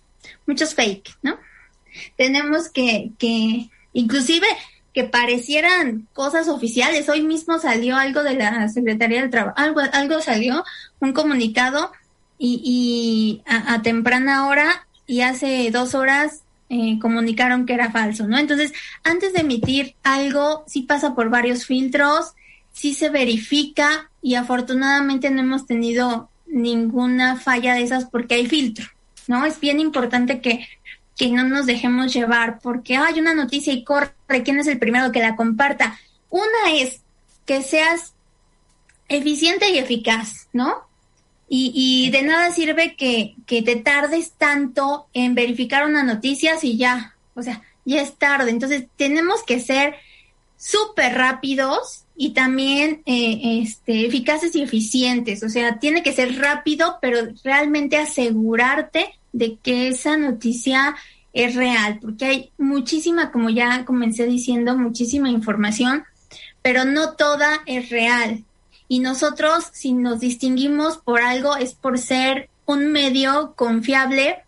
[0.46, 1.38] muchos fake, ¿no?
[2.16, 4.46] Tenemos que, que, inclusive
[4.96, 7.10] que parecieran cosas oficiales.
[7.10, 10.64] Hoy mismo salió algo de la Secretaría del Trabajo, algo, algo salió,
[11.00, 11.92] un comunicado
[12.38, 18.26] y, y a, a temprana hora y hace dos horas eh, comunicaron que era falso,
[18.26, 18.38] ¿no?
[18.38, 18.72] Entonces,
[19.04, 22.32] antes de emitir algo, sí pasa por varios filtros,
[22.72, 28.86] sí se verifica y afortunadamente no hemos tenido ninguna falla de esas porque hay filtro,
[29.28, 29.44] ¿no?
[29.44, 30.66] Es bien importante que,
[31.16, 34.12] que no nos dejemos llevar porque hay una noticia y corre,
[34.44, 35.98] ¿quién es el primero que la comparta?
[36.28, 37.00] Una es
[37.46, 38.12] que seas
[39.08, 40.86] eficiente y eficaz, ¿no?
[41.48, 46.76] Y, y de nada sirve que, que te tardes tanto en verificar una noticia si
[46.76, 48.50] ya, o sea, ya es tarde.
[48.50, 49.94] Entonces tenemos que ser
[50.56, 55.42] súper rápidos y también eh, este, eficaces y eficientes.
[55.42, 60.96] O sea, tiene que ser rápido, pero realmente asegurarte de que esa noticia
[61.32, 66.04] es real, porque hay muchísima, como ya comencé diciendo, muchísima información,
[66.62, 68.44] pero no toda es real.
[68.88, 74.38] Y nosotros, si nos distinguimos por algo, es por ser un medio confiable.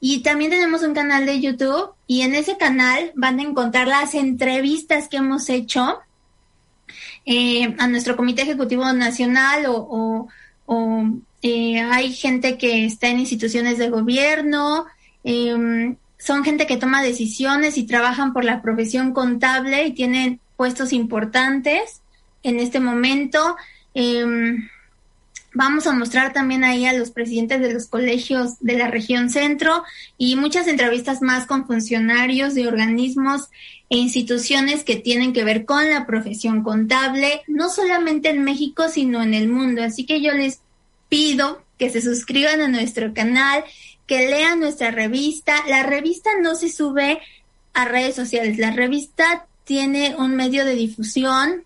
[0.00, 4.14] Y también tenemos un canal de YouTube y en ese canal van a encontrar las
[4.14, 6.00] entrevistas que hemos hecho
[7.24, 10.28] eh, a nuestro Comité Ejecutivo Nacional o,
[11.42, 14.86] eh, hay gente que está en instituciones de gobierno,
[15.24, 20.92] em, son gente que toma decisiones y trabajan por la profesión contable y tienen puestos
[20.92, 22.00] importantes
[22.44, 23.56] en este momento.
[23.92, 24.68] Em,
[25.52, 29.82] vamos a mostrar también ahí a los presidentes de los colegios de la región centro
[30.16, 33.48] y muchas entrevistas más con funcionarios de organismos
[33.90, 39.22] e instituciones que tienen que ver con la profesión contable, no solamente en México, sino
[39.22, 39.82] en el mundo.
[39.82, 40.60] Así que yo les
[41.12, 43.62] pido que se suscriban a nuestro canal,
[44.06, 45.62] que lean nuestra revista.
[45.68, 47.20] La revista no se sube
[47.74, 51.64] a redes sociales, la revista tiene un medio de difusión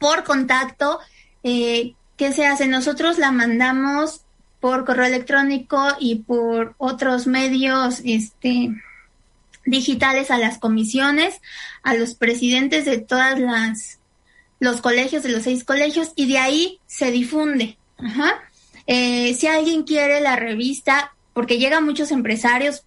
[0.00, 0.98] por contacto
[1.44, 2.66] eh, que se hace.
[2.66, 4.22] Nosotros la mandamos
[4.58, 8.70] por correo electrónico y por otros medios este,
[9.66, 11.40] digitales a las comisiones,
[11.84, 14.00] a los presidentes de todas las
[14.58, 17.78] los colegios, de los seis colegios, y de ahí se difunde.
[18.88, 22.84] Eh, si alguien quiere la revista, porque llegan muchos empresarios,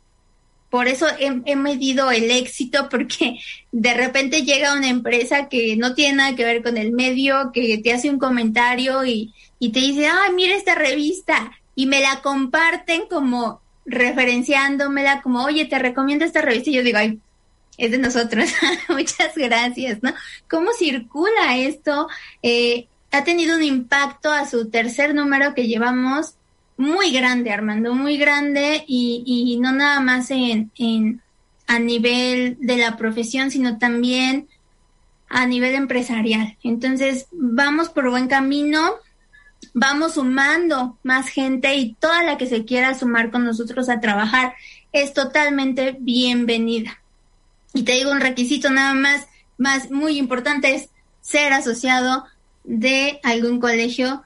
[0.71, 3.39] por eso he, medido el éxito, porque
[3.71, 7.77] de repente llega una empresa que no tiene nada que ver con el medio, que
[7.77, 12.21] te hace un comentario y, y te dice, ay, mira esta revista, y me la
[12.21, 17.19] comparten como referenciándomela como, oye, te recomiendo esta revista y yo digo, ay,
[17.77, 18.49] es de nosotros,
[18.89, 20.13] muchas gracias, ¿no?
[20.49, 22.07] ¿Cómo circula esto?
[22.41, 26.35] Eh, ha tenido un impacto a su tercer número que llevamos
[26.77, 30.71] muy grande, Armando, muy grande y, no nada más en,
[31.67, 34.47] a nivel de la profesión, sino también
[35.29, 36.57] a nivel empresarial.
[36.63, 38.95] Entonces, vamos por buen camino
[39.73, 44.53] vamos sumando más gente y toda la que se quiera sumar con nosotros a trabajar
[44.91, 46.99] es totalmente bienvenida.
[47.73, 50.89] Y te digo un requisito nada más, más muy importante es
[51.21, 52.25] ser asociado
[52.63, 54.23] de algún colegio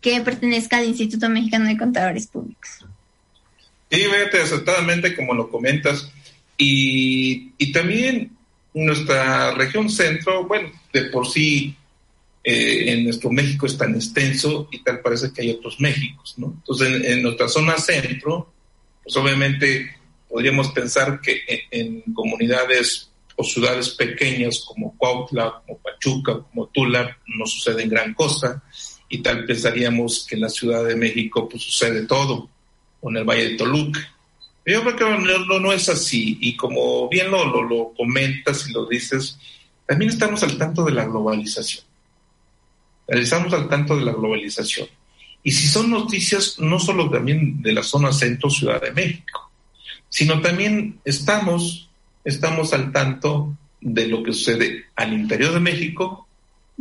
[0.00, 2.84] que pertenezca al Instituto Mexicano de Contadores Públicos.
[3.90, 6.10] Sí, fíjate, acertadamente como lo comentas.
[6.56, 8.30] Y, y también
[8.74, 11.76] nuestra región centro, bueno, de por sí
[12.44, 16.54] eh, en nuestro México es tan extenso y tal parece que hay otros Méxicos, ¿no?
[16.56, 18.52] Entonces, en, nuestra zona centro,
[19.04, 19.96] pues obviamente
[20.28, 27.46] podríamos pensar que en, comunidades o ciudades pequeñas como Cuautla, como Pachuca, como Tula, no
[27.46, 28.62] sucede gran cosa,
[29.08, 32.48] y tal pensaríamos que en la Ciudad de México pues sucede todo,
[33.00, 34.00] o en el Valle de Toluca.
[34.64, 38.72] Yo creo que no, no, es así, y como bien lo, lo, lo comentas y
[38.72, 39.38] lo dices,
[39.86, 41.84] también estamos al tanto de la globalización
[43.20, 44.88] estamos al tanto de la globalización.
[45.42, 49.50] Y si son noticias no solo también de la zona centro Ciudad de México,
[50.08, 51.88] sino también estamos,
[52.24, 56.28] estamos al tanto de lo que sucede al interior de México,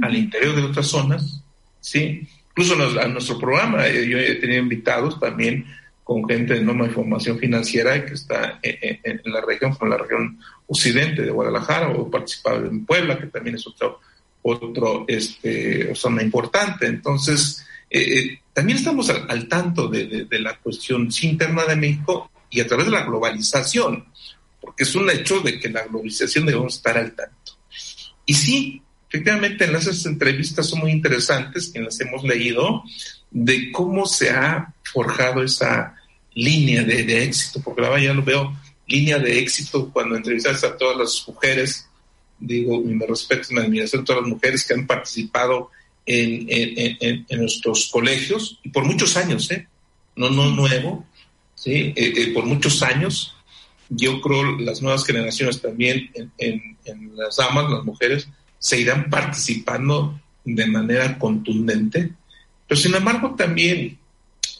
[0.01, 1.43] al interior de otras zonas,
[1.79, 2.27] ¿sí?
[2.49, 5.65] Incluso a nuestro programa, eh, yo he tenido invitados también
[6.03, 10.39] con gente de norma de información financiera que está en, la región, como la región
[10.67, 13.99] occidente de Guadalajara, o participado en Puebla, que también es otro
[14.43, 16.87] otro este, zona importante.
[16.87, 22.67] Entonces, eh, eh, también estamos al, tanto de, la cuestión interna de México y a
[22.67, 24.05] través de la globalización,
[24.61, 27.57] porque es un hecho de que la globalización debemos estar al tanto.
[28.25, 32.83] Y sí, efectivamente, en esas entrevistas son muy interesantes, que las hemos leído,
[33.29, 35.95] de cómo se ha forjado esa
[36.33, 38.55] línea de, éxito, porque ahora ya lo veo,
[38.87, 41.87] línea de éxito cuando entrevistas a todas las mujeres
[42.41, 45.69] digo, mi respeto y mi admiración a todas las mujeres que han participado
[46.05, 49.67] en, nuestros colegios, y por muchos años, ¿eh?
[50.15, 51.05] No, no nuevo,
[51.55, 51.93] ¿sí?
[51.95, 53.35] Eh, eh, por muchos años.
[53.93, 56.77] Yo creo las nuevas generaciones también en,
[57.15, 58.27] las damas, las mujeres,
[58.57, 62.13] se irán participando de manera contundente.
[62.67, 63.97] Pero sin embargo, también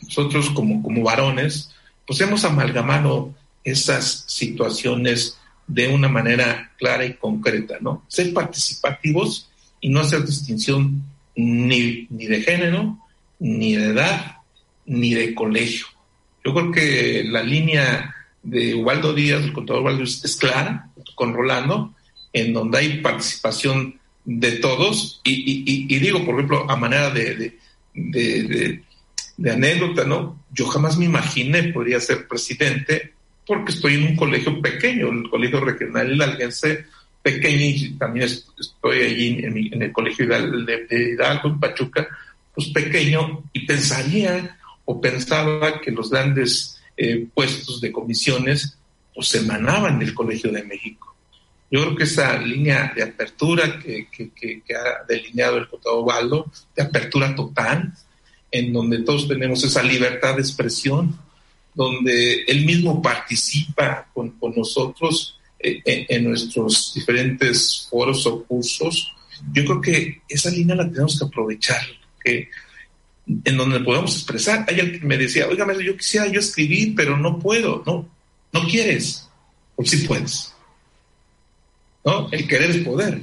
[0.03, 1.73] nosotros como, como varones,
[2.05, 8.03] pues hemos amalgamado esas situaciones de una manera clara y concreta, ¿no?
[8.09, 11.03] Ser participativos y no hacer distinción
[11.35, 12.99] ni, ni de género,
[13.39, 14.39] ni de edad,
[14.85, 15.85] ni de colegio.
[16.43, 18.13] Yo creo que la línea
[18.43, 21.93] de Ubaldo Díaz, el contador Ubaldo, es clara, con Rolando,
[22.33, 27.57] en donde hay participación de todos, y, digo, por ejemplo, a manera de,
[29.43, 30.39] anécdota, ¿no?
[30.51, 33.13] Yo jamás me imaginé podría ser presidente
[33.45, 36.85] porque estoy en un colegio pequeño, el colegio regional hidalguense
[37.21, 42.07] pequeño y también estoy allí en, el colegio de Hidalgo, en Pachuca,
[42.53, 48.77] pues pequeño y pensaría o pensaba que los grandes eh, puestos de comisiones
[49.15, 51.15] pues emanaban del Colegio de México.
[51.71, 54.07] Yo creo que esa línea de apertura que,
[54.75, 57.91] ha delineado el diputado Baldo, de apertura total,
[58.51, 61.17] en donde todos tenemos esa libertad de expresión,
[61.73, 69.11] donde él mismo participa con, nosotros eh, en, nuestros diferentes foros o cursos,
[69.51, 71.81] yo creo que esa línea la tenemos que aprovechar,
[72.23, 72.47] que
[73.27, 74.65] en donde podemos expresar.
[74.67, 78.07] Hay alguien que me decía, oiga, yo quisiera yo escribir, pero no puedo, no,
[78.51, 79.29] no quieres,
[79.75, 80.53] o sí puedes.
[82.03, 82.29] ¿No?
[82.31, 83.21] El querer es poder.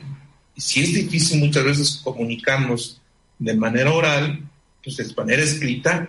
[0.54, 3.00] Y si es difícil muchas veces comunicarnos
[3.38, 4.40] de manera oral,
[4.82, 6.08] pues de manera escrita,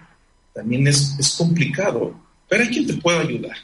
[0.54, 2.16] también es, es complicado.
[2.48, 3.58] Pero hay quien te puede ayudar.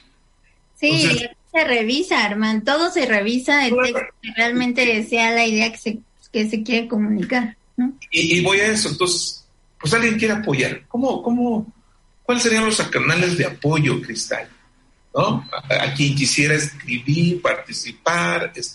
[0.79, 1.07] Sí,
[1.51, 5.99] se revisa, Armand, todo se revisa, el texto que realmente sea la idea que se,
[6.31, 7.55] que se quiere comunicar.
[7.77, 7.93] ¿no?
[8.11, 9.44] Y, y voy a eso, entonces,
[9.85, 10.81] pues alguien quiere apoyar.
[10.87, 11.71] ¿Cómo, cómo,
[12.23, 14.49] ¿Cuáles serían los canales de apoyo, Cristal?
[15.13, 15.47] ¿No?
[15.51, 18.73] A, quien quisiera escribir, participar, es,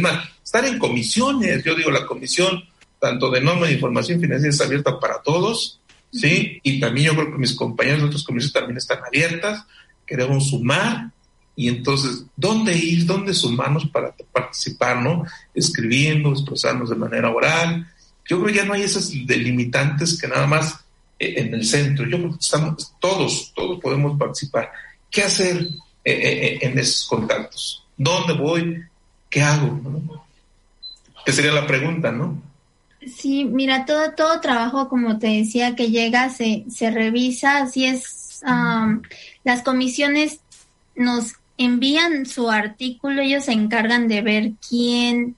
[0.00, 1.64] más, estar en comisiones.
[1.64, 2.62] Yo digo, la comisión,
[3.00, 5.80] tanto de norma de información financiera, es abierta para todos,
[6.12, 6.60] ¿sí?
[6.62, 9.64] Y también yo creo que mis compañeros de otras comisiones también están abiertas.
[10.06, 11.10] Queremos sumar,
[11.56, 13.06] y entonces, ¿dónde ir?
[13.06, 15.24] ¿Dónde sumarnos para participar, no?
[15.52, 17.88] Escribiendo, expresarnos de manera oral,
[18.28, 20.84] yo creo que ya no hay esas delimitantes que nada más
[21.18, 22.06] eh, en el centro.
[22.06, 24.70] Yo creo que estamos, todos, todos podemos participar.
[25.10, 25.68] ¿Qué hacer
[26.04, 27.84] eh, eh, en esos contactos?
[27.96, 28.82] ¿Dónde voy?
[29.30, 29.80] ¿Qué hago?
[31.24, 32.42] ¿Qué sería la pregunta, no?
[33.16, 38.42] Sí, mira, todo, todo trabajo, como te decía, que llega, se, se revisa, así es,
[39.44, 40.40] las comisiones
[40.96, 45.36] nos envían su artículo, ellos se encargan de ver quién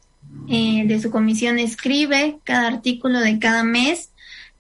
[0.49, 4.11] eh, de su comisión escribe cada artículo de cada mes.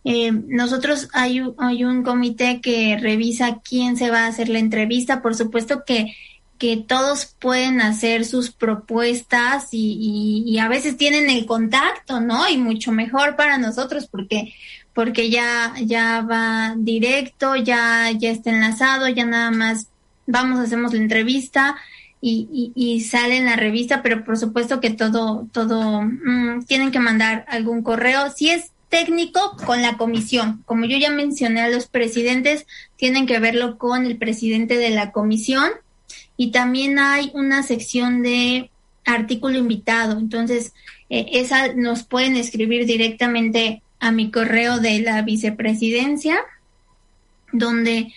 [0.04, 5.22] Eh, nosotros hay, hay un comité que revisa quién se va a hacer la entrevista.
[5.22, 6.14] Por supuesto que,
[6.58, 12.48] que todos pueden hacer sus propuestas y, y, a veces tienen el contacto, ¿no?
[12.48, 14.54] Y mucho mejor para nosotros porque
[14.94, 19.88] porque ya ya va directo, ya ya está enlazado, ya nada más
[20.26, 21.76] vamos hacemos la entrevista
[22.20, 26.98] y, y, sale en la revista, pero por supuesto que todo, todo, mm, tienen que
[26.98, 28.30] mandar algún correo.
[28.34, 30.62] Si es técnico, con la comisión.
[30.64, 35.12] Como yo ya mencioné a los presidentes, tienen que verlo con el presidente de la
[35.12, 35.70] comisión.
[36.36, 38.70] Y también hay una sección de
[39.04, 40.18] artículo invitado.
[40.18, 40.72] Entonces,
[41.10, 46.38] eh, esa nos pueden escribir directamente a mi correo de la vicepresidencia,
[47.52, 48.12] donde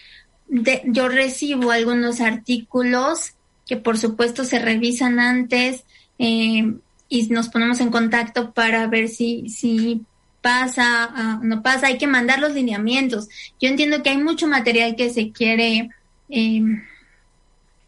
[0.85, 3.33] yo recibo algunos artículos
[3.69, 5.83] que por supuesto se revisan antes
[6.17, 6.73] eh,
[7.07, 10.01] y nos ponemos en contacto para ver si, si
[10.41, 13.29] pasa, uh, no pasa, hay que mandar los lineamientos.
[13.61, 15.91] Yo entiendo que hay mucho material que se quiere
[16.29, 16.83] em,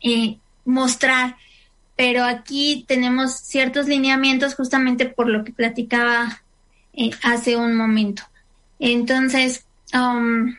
[0.02, 1.38] eh, mostrar,
[1.96, 6.44] pero aquí tenemos ciertos lineamientos justamente por lo que platicaba
[6.94, 8.22] eh, hace un momento.
[8.78, 9.66] Entonces,
[9.96, 10.56] um,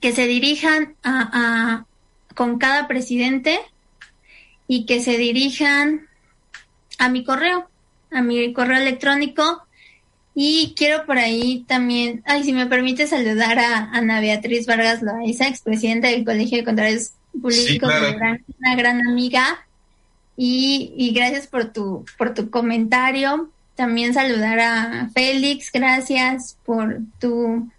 [0.00, 1.84] que se dirijan a,
[2.36, 3.58] con cada presidente
[4.68, 6.06] y que se dirijan
[6.98, 7.68] a mi correo,
[8.10, 9.62] a mi correo electrónico.
[10.34, 15.48] Y quiero por ahí también, ay, si me permite saludar a Ana Beatriz Vargas Loaiza,
[15.48, 17.90] expresidenta del Colegio de Contadores Públicos,
[18.58, 19.66] una, gran, amiga.
[20.36, 23.50] Y, y, gracias por tu, por tu comentario.
[23.76, 27.70] También saludar a Félix, gracias por tu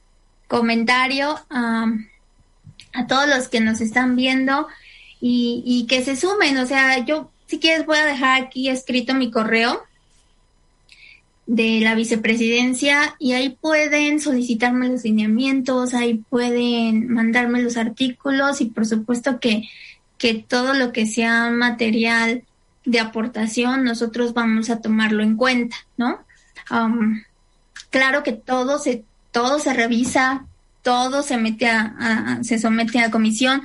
[0.47, 1.39] comentario.
[1.49, 4.67] a todos los que nos están viendo
[5.21, 6.57] y, y que se sumen.
[6.57, 9.81] O sea, yo si quieres voy a dejar aquí escrito mi correo
[11.47, 18.65] de la vicepresidencia y ahí pueden solicitarme los lineamientos, ahí pueden mandarme los artículos y
[18.65, 19.63] por supuesto que,
[20.17, 22.43] que todo lo que sea material
[22.83, 26.19] de aportación nosotros vamos a tomarlo en cuenta, ¿no?
[27.89, 30.45] Claro que todo se, todo se revisa,
[30.81, 33.61] todo se mete a, se somete a comisión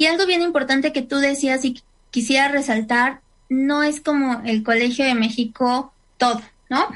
[0.00, 3.20] y algo bien importante que tú decías y quisiera resaltar,
[3.50, 6.40] no es como el Colegio de México todo,
[6.70, 6.88] ¿no?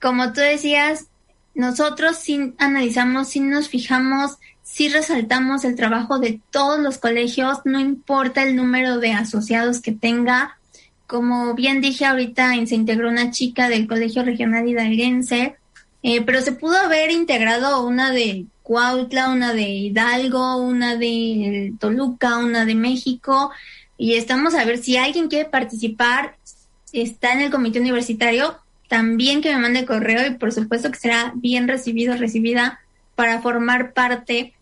[0.00, 1.06] Como tú decías,
[1.56, 7.80] nosotros sí analizamos, sí nos fijamos, sí resaltamos el trabajo de todos los colegios, no
[7.80, 10.56] importa el número de asociados que tenga.
[11.08, 15.56] Como bien dije ahorita, se integró una chica del Colegio Regional Hidalguense,
[16.04, 22.38] eh, pero se pudo haber integrado una de Cuautla, una de Hidalgo, una de Toluca,
[22.38, 23.52] una de México,
[23.98, 26.36] y estamos a ver si alguien quiere participar,
[26.92, 28.58] está en el comité universitario,
[28.88, 32.80] también que me mande correo y por supuesto que será bien recibido, recibida
[33.14, 34.54] para formar parte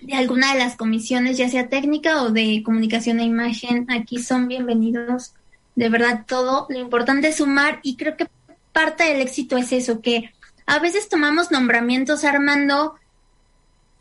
[0.00, 3.90] de alguna de las comisiones, ya sea técnica o de comunicación e imagen.
[3.90, 5.34] Aquí son bienvenidos
[5.74, 6.66] de verdad todo.
[6.68, 8.28] Lo importante es sumar y creo que
[8.72, 10.32] parte del éxito es eso, que
[10.66, 12.94] a veces tomamos nombramientos, Armando,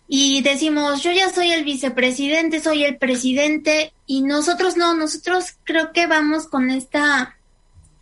[0.07, 5.91] y decimos, yo ya soy el vicepresidente, soy el presidente, y nosotros no, nosotros creo
[5.91, 7.35] que vamos con esta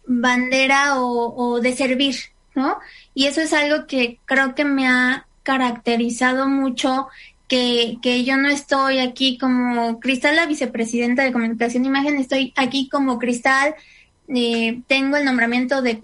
[0.05, 2.15] bandera o, de servir,
[2.53, 2.77] ¿no?
[3.15, 7.07] Y eso es algo que creo que me ha caracterizado mucho,
[7.47, 12.53] que, que yo no estoy aquí como Cristal, la vicepresidenta de comunicación e imagen, estoy
[12.55, 13.73] aquí como Cristal,
[14.27, 15.99] eh, tengo el nombramiento de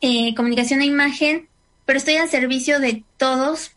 [0.00, 1.48] eh, comunicación e imagen,
[1.84, 3.72] pero estoy al servicio de todos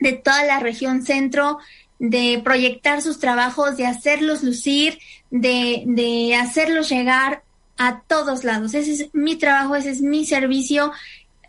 [0.00, 1.58] de toda la región centro,
[1.98, 4.98] de proyectar sus trabajos, de hacerlos lucir,
[5.30, 7.42] de, de hacerlos llegar
[7.76, 8.74] a todos lados.
[8.74, 10.92] Ese es mi trabajo, ese es mi servicio,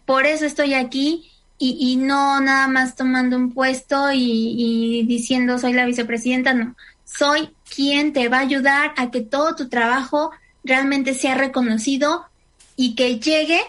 [0.06, 5.60] por eso estoy aquí y, y no nada más tomando un puesto y, y diciendo
[5.60, 6.76] soy la vicepresidenta, no,
[7.06, 10.32] soy quien te va a ayudar a que todo tu trabajo
[10.64, 12.26] realmente sea reconocido
[12.76, 13.62] y que llegue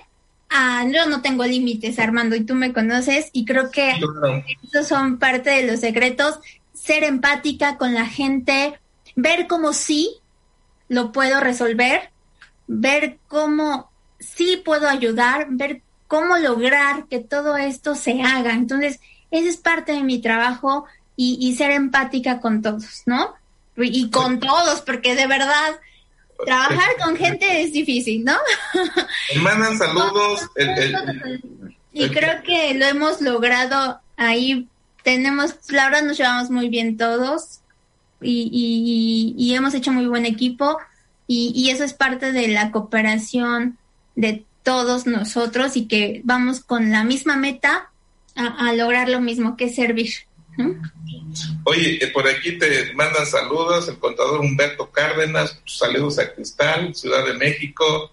[0.50, 3.92] Ah, yo no tengo límites, Armando, y tú me conoces, y creo que
[4.64, 6.40] esos son parte de los secretos,
[6.74, 8.78] ser empática con la gente,
[9.14, 10.16] ver cómo sí
[10.88, 12.10] lo puedo resolver,
[12.66, 18.54] ver cómo sí puedo ayudar, ver cómo lograr que todo esto se haga.
[18.54, 18.98] Entonces,
[19.30, 20.84] esa es parte de mi trabajo
[21.14, 23.34] y, y ser empática con todos, ¿no?
[23.76, 25.78] Y con todos, porque de verdad,
[26.44, 28.36] trabajar con gente es difícil, ¿no?
[29.42, 30.48] mandan saludos.
[31.92, 34.68] y creo que lo hemos logrado ahí.
[35.02, 37.60] Tenemos, la verdad nos llevamos muy bien todos
[38.20, 40.78] y, y, hemos hecho muy buen equipo
[41.26, 43.78] y, y eso es parte de la cooperación
[44.14, 47.90] de todos nosotros y que vamos con la misma meta
[48.36, 50.12] a, a lograr lo mismo que servir.
[51.64, 57.24] Oye, eh, por aquí te mandan saludos el contador Humberto Cárdenas, saludos a Cristal, Ciudad
[57.24, 58.10] de México.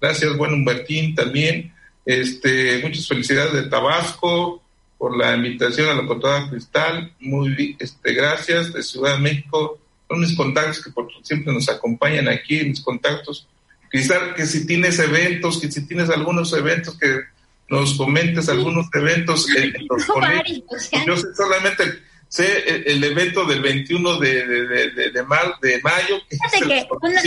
[0.00, 1.72] Gracias, buen Humbertín también.
[2.04, 4.62] Este, muchas felicidades de Tabasco
[4.96, 7.12] por la invitación a la contadora Cristal.
[7.20, 9.78] Muy este, gracias de Ciudad de México.
[10.08, 13.46] Son mis contactos que por, siempre nos acompañan aquí, mis contactos.
[13.90, 17.22] Cristal, que si tienes eventos, que si tienes algunos eventos que
[17.68, 20.90] nos comentes algunos eventos en, los colegios.
[21.06, 21.84] Yo sé solamente
[22.28, 26.20] sé el, evento del 21 de, de, de, de, mayo.
[26.28, 26.38] Que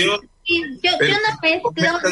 [0.04, 0.20] yo,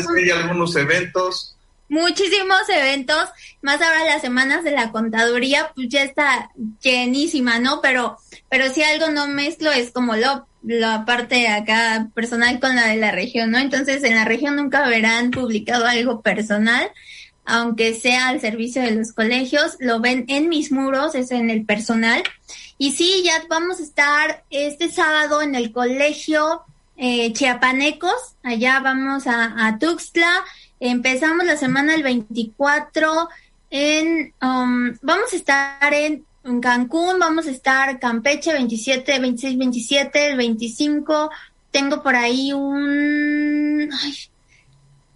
[0.04, 1.56] no hay algunos eventos.
[1.88, 3.30] Muchísimos eventos,
[3.64, 6.52] más ahora las semanas de la contaduría, pues ya está
[6.82, 7.82] llenísima, ¿no?
[7.82, 8.18] Pero,
[8.48, 12.98] pero si algo no mezclo es como lo, la parte acá personal con la de
[12.98, 13.58] la región, ¿no?
[13.58, 16.92] Entonces en la región nunca verán publicado algo personal,
[17.50, 21.66] aunque sea al servicio de los colegios, lo ven en mis muros, es en el
[21.66, 22.24] personal.
[22.78, 26.62] Y sí, ya vamos a estar este sábado en el colegio
[26.96, 30.44] eh, Chiapanecos, allá vamos a, Tuxtla,
[30.80, 33.30] empezamos la semana el 24
[33.72, 36.26] en, um, vamos a estar en,
[36.62, 41.30] Cancún, vamos a estar Campeche 27, 26, 27, el 25,
[41.72, 43.90] tengo por ahí un,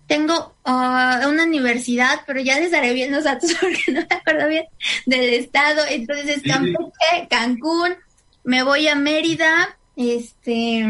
[0.07, 4.47] tengo uh, una universidad, pero ya les daré bien los datos porque no me acuerdo
[4.47, 4.65] bien
[5.05, 5.83] del estado.
[5.89, 7.95] Entonces es Campeche, Cancún,
[8.43, 10.85] me voy a Mérida, este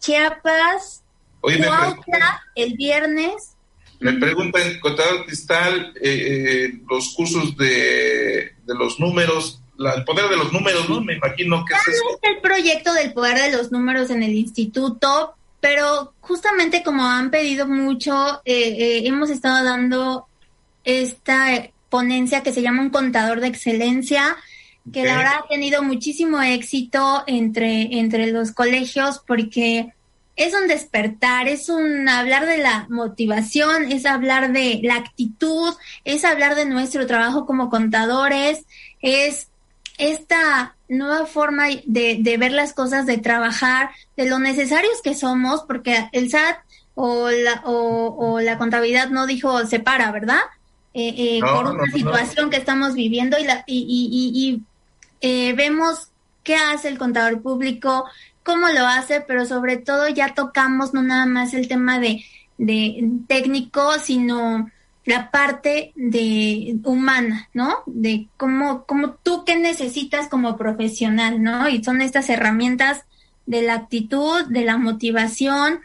[0.00, 1.02] Chiapas,
[1.40, 3.56] Cuautla, el viernes.
[4.00, 10.36] Me preguntan, contador cristal, eh, eh, los cursos de, de los números, el poder de
[10.36, 11.00] los números, ¿no?
[11.00, 12.02] Me imagino que es eso.
[12.22, 17.68] el proyecto del poder de los números en el instituto, pero justamente como han pedido
[17.68, 20.26] mucho, eh, eh, hemos estado dando
[20.82, 24.36] esta ponencia que se llama un contador de excelencia,
[24.92, 29.94] que la verdad ha tenido muchísimo éxito entre, entre los colegios porque
[30.34, 36.24] es un despertar, es un hablar de la motivación, es hablar de la actitud, es
[36.24, 38.66] hablar de nuestro trabajo como contadores,
[39.00, 39.46] es
[39.98, 45.62] esta nueva forma de, de, ver las cosas, de trabajar, de lo necesarios que somos,
[45.62, 46.58] porque el SAT
[46.94, 50.40] o la, o, la contabilidad no dijo separa, ¿verdad?
[50.94, 54.62] Eh, eh, por una situación que estamos viviendo y, la, y, y, y
[55.22, 56.08] eh, vemos
[56.42, 58.04] qué hace el contador público,
[58.42, 62.24] cómo lo hace, pero sobre todo ya tocamos no nada más el tema de,
[62.58, 64.70] de técnico, sino
[65.04, 67.78] la parte de humana, ¿no?
[67.86, 71.68] De cómo, cómo tú qué necesitas como profesional, ¿no?
[71.68, 73.02] Y son estas herramientas
[73.46, 75.80] de la actitud, de la motivación,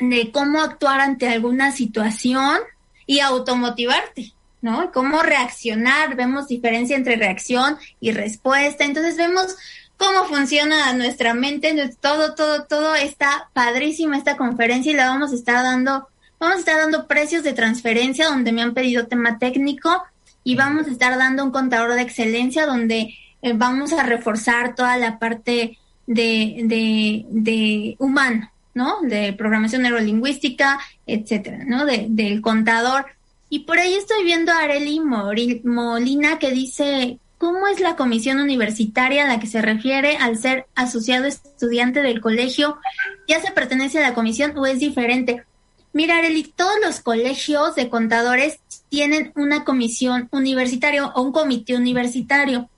[0.00, 2.58] de cómo actuar ante alguna situación
[3.06, 4.92] y automotivarte, ¿no?
[4.92, 8.84] Cómo reaccionar, vemos diferencia entre reacción y respuesta.
[8.84, 9.56] Entonces vemos
[9.96, 15.34] cómo funciona nuestra mente, todo, todo, todo está padrísima esta conferencia y la vamos a
[15.34, 16.08] estar dando,
[16.38, 20.02] vamos a estar dando precios de transferencia donde me han pedido tema técnico
[20.44, 24.96] y vamos a estar dando un contador de excelencia donde eh, vamos a reforzar toda
[24.96, 29.00] la parte de, de, de humano, ¿no?
[29.02, 31.84] De programación neurolingüística, etcétera, ¿no?
[31.84, 33.06] De, del contador.
[33.50, 39.24] Y por ahí estoy viendo a Areli Molina que dice, ¿cómo es la comisión universitaria
[39.24, 42.78] a la que se refiere al ser asociado estudiante del colegio?
[43.26, 45.44] ¿Ya se pertenece a la comisión o es diferente?
[45.92, 52.68] Mira, Areli, todos los colegios de contadores tienen una comisión universitaria o un comité universitario.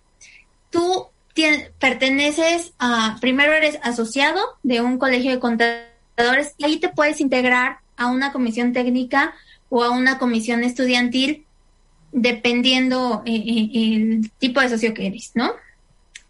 [0.71, 1.07] Tú
[1.79, 7.79] perteneces a, primero eres asociado de un colegio de contadores y ahí te puedes integrar
[7.97, 9.35] a una comisión técnica
[9.69, 11.47] o a una comisión estudiantil
[12.13, 15.53] dependiendo eh, eh, el tipo de socio que eres, ¿no?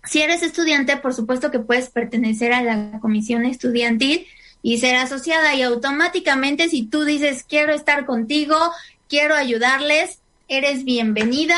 [0.05, 4.27] Si eres estudiante, por supuesto que puedes pertenecer a la comisión estudiantil
[4.63, 8.57] y ser asociada y automáticamente si tú dices quiero estar contigo,
[9.09, 11.57] quiero ayudarles, eres bienvenida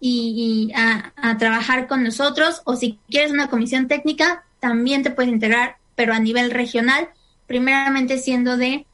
[0.00, 5.76] y, a, trabajar con nosotros o si quieres una comisión técnica, también te puedes integrar,
[5.94, 7.08] pero a nivel regional,
[7.46, 8.86] primeramente siendo de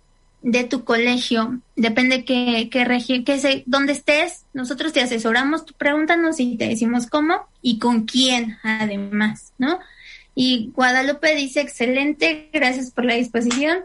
[0.42, 6.40] de tu colegio, depende qué región, qué sé, dónde estés, nosotros te asesoramos, tú pregúntanos
[6.40, 9.78] y te decimos cómo y con quién además, ¿no?
[10.34, 13.80] Y Guadalupe dice, excelente, gracias por la disposición.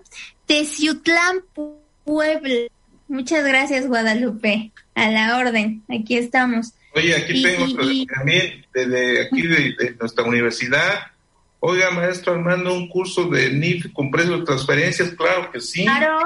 [0.45, 1.43] Teciutlán,
[2.03, 2.67] Puebla.
[3.07, 4.71] Muchas gracias, Guadalupe.
[4.93, 6.73] A la orden, aquí estamos.
[6.93, 7.65] Oye, aquí tengo
[8.15, 11.07] también desde aquí de, nuestra universidad.
[11.59, 15.83] Oiga, maestro Armando, un curso de NIF con precios de transferencias, claro que sí.
[15.83, 16.19] Claro.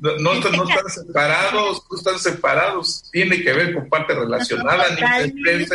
[0.00, 3.08] no, no, están separados, no están separados.
[3.12, 5.70] Tiene que ver con parte relacionada, NIF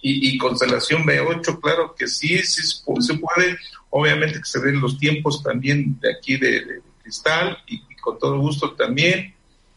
[0.00, 2.62] y, y constelación B8, claro que sí, sí
[3.00, 3.58] se puede.
[3.90, 8.72] Obviamente que se ven los tiempos también de aquí de, Cristal y, con todo gusto
[8.74, 9.34] también.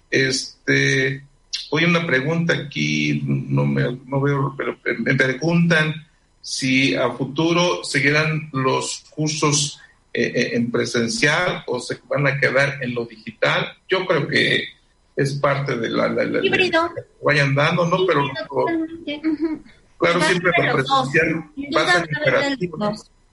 [0.09, 1.23] Este,
[1.69, 6.07] hoy una pregunta aquí, no me no veo, pero me preguntan
[6.41, 9.79] si a futuro seguirán los cursos
[10.13, 13.77] eh, eh, en presencial o se van a quedar en lo digital.
[13.87, 14.63] Yo creo que
[15.15, 16.07] es parte de la,
[16.43, 16.89] híbrido.
[17.23, 18.05] vayan dando, ¿no?
[18.05, 18.29] Pero
[20.01, 21.49] claro, siempre lo presencial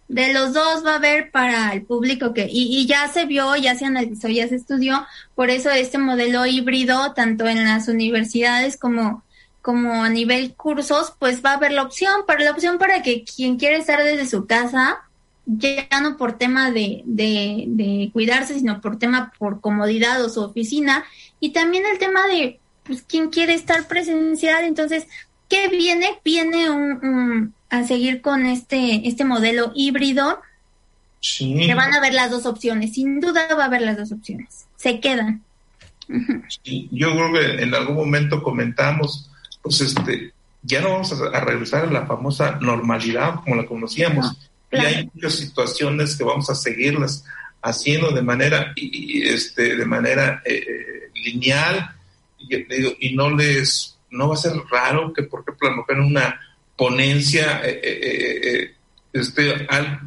[0.09, 0.85] de los dos.
[0.85, 4.29] va a haber para el público que y, y, ya se vio, ya se analizó,
[4.29, 9.23] ya se estudió, por eso este modelo híbrido tanto en las universidades como
[9.61, 13.25] como a nivel cursos, pues va a haber la opción, para la opción para que
[13.25, 15.01] quien quiere estar desde su casa,
[15.45, 20.41] ya no por tema de, de, de cuidarse, sino por tema por comodidad o su
[20.41, 21.05] oficina,
[21.39, 25.07] y también el tema de pues quien quiere estar presencial, entonces,
[25.49, 26.19] ¿qué viene?
[26.25, 30.41] Viene un, a seguir con este, este modelo híbrido.
[31.21, 31.55] Sí.
[31.59, 34.67] Que van a ver las dos opciones, sin duda va a haber las dos opciones,
[34.77, 35.43] se quedan.
[36.93, 39.29] yo creo que en algún momento comentamos
[39.63, 40.33] pues este,
[40.63, 44.33] ya no vamos a, regresar a la famosa normalidad como la conocíamos.
[44.71, 47.25] Y hay muchas situaciones que vamos a seguirlas
[47.63, 51.95] haciendo de manera, y, este, de manera eh, eh, lineal
[52.39, 56.41] y, no les, no va a ser raro que, por ejemplo, a en una
[56.77, 58.75] ponencia, eh,
[59.13, 60.01] este, al,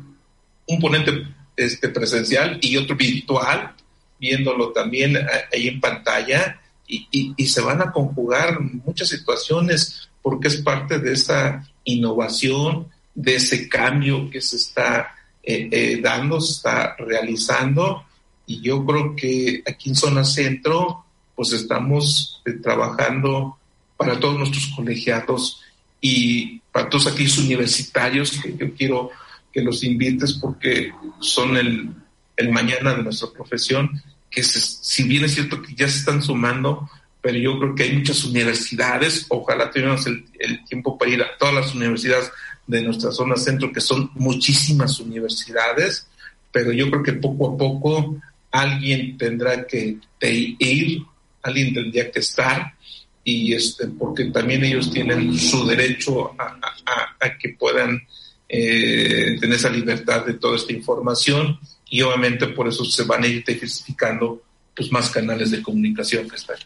[0.67, 1.11] un ponente
[1.55, 3.75] este, presencial y otro virtual,
[4.19, 5.17] viéndolo también
[5.51, 11.67] ahí en pantalla, y, se van a conjugar muchas situaciones porque es parte de esa
[11.83, 18.05] innovación, de ese cambio que se está eh, eh, dando, se está realizando.
[18.45, 23.57] Y yo creo que aquí en Zona Centro pues estamos eh, trabajando
[24.01, 25.61] para todos nuestros colegiados
[26.01, 29.11] y para todos aquellos universitarios que yo quiero
[29.53, 31.89] que los invites porque son el,
[32.35, 36.89] el mañana de nuestra profesión que si bien es cierto que ya se están sumando,
[37.21, 40.25] pero yo creo que hay muchas universidades, ojalá tengamos el,
[40.65, 42.31] tiempo para ir a todas las universidades
[42.65, 46.07] de nuestra zona centro, que son muchísimas universidades,
[46.51, 48.17] pero yo creo que poco a poco
[48.51, 51.03] alguien tendrá que ir,
[51.43, 52.73] alguien tendría que estar,
[53.23, 56.57] y este, porque también ellos tienen su derecho a,
[57.39, 58.01] que puedan
[58.49, 61.59] eh, tener esa libertad de toda esta información
[61.89, 64.41] y obviamente por eso se van a ir diversificando
[64.75, 66.57] pues, más canales de comunicación que están.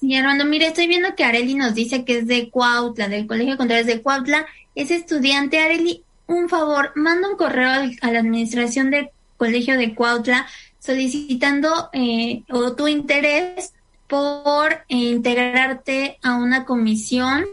[0.00, 3.56] Sí, Armando, mire, estoy viendo que Areli nos dice que es de Cuautla, del Colegio
[3.56, 4.46] de de Cuautla.
[4.74, 7.70] Es estudiante, Areli, un favor, manda un correo
[8.02, 10.46] a la administración del Colegio de Cuautla
[10.80, 13.72] solicitando eh, o tu interés
[14.08, 17.44] por integrarte a una comisión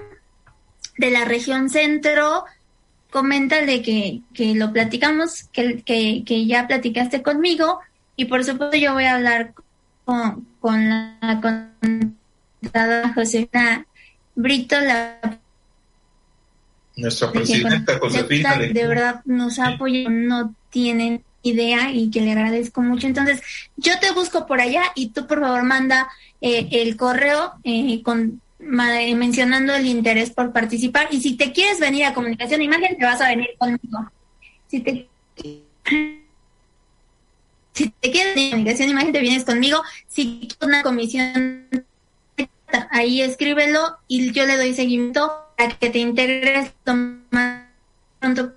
[0.97, 2.45] de la región centro
[3.11, 7.79] coméntale que, que lo platicamos, que, que, que ya platicaste conmigo
[8.15, 9.53] y por supuesto yo voy a hablar
[10.03, 11.39] con, con la
[12.61, 13.85] contadora Josefina
[14.35, 15.39] Brito, la
[16.95, 18.57] nuestra presidenta Josefina.
[18.57, 23.05] De, verdad nos ha apoyado, no tienen idea y que le agradezco mucho.
[23.07, 23.41] Entonces,
[23.77, 26.09] yo te busco por allá y tú por favor manda
[26.41, 32.05] eh, el correo eh, con mencionando el interés por participar y si te quieres venir
[32.05, 34.09] a comunicación imagen te vas a venir conmigo.
[34.67, 35.09] Si te
[38.01, 39.83] quieres venir a comunicación imagen te vienes conmigo.
[40.07, 41.67] Si quieres una comisión
[42.91, 46.95] ahí escríbelo y yo le doy seguimiento para que te integres lo
[47.31, 47.63] más
[48.19, 48.53] pronto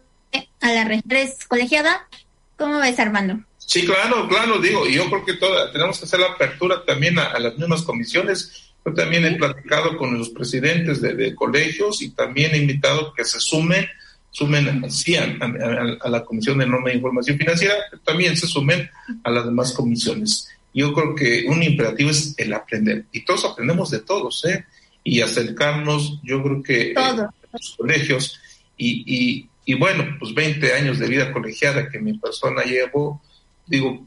[0.61, 1.03] a la red
[1.49, 2.09] colegiada.
[2.57, 3.39] ¿Cómo ves, Armando?
[3.59, 7.19] Sí, claro, claro, digo, y yo creo que toda, tenemos que hacer la apertura también
[7.19, 8.73] a, las mismas comisiones.
[8.85, 13.41] Yo también he platicado con los presidentes de, colegios y también he invitado que se
[13.41, 13.87] sumen,
[14.31, 18.89] sumen sí, a, la Comisión de Norma de Información Financiera, también se sumen
[19.25, 20.49] a las demás comisiones.
[20.73, 24.65] Yo creo que un imperativo es el aprender, y todos aprendemos de todos, ¿eh?
[25.03, 28.39] Y acercarnos, yo creo que eh, a los colegios,
[28.77, 33.21] y, y, y bueno, pues 20 años de vida colegiada que mi persona llevo,
[33.67, 34.07] digo,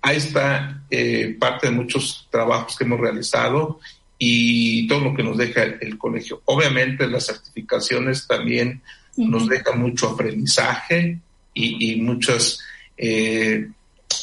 [0.00, 3.80] ahí está eh, parte de muchos trabajos que hemos realizado
[4.18, 6.42] y todo lo que nos deja el, colegio.
[6.44, 8.82] Obviamente las certificaciones también
[9.16, 11.18] nos dejan mucho aprendizaje
[11.52, 12.60] y, muchas,
[12.96, 13.68] eh,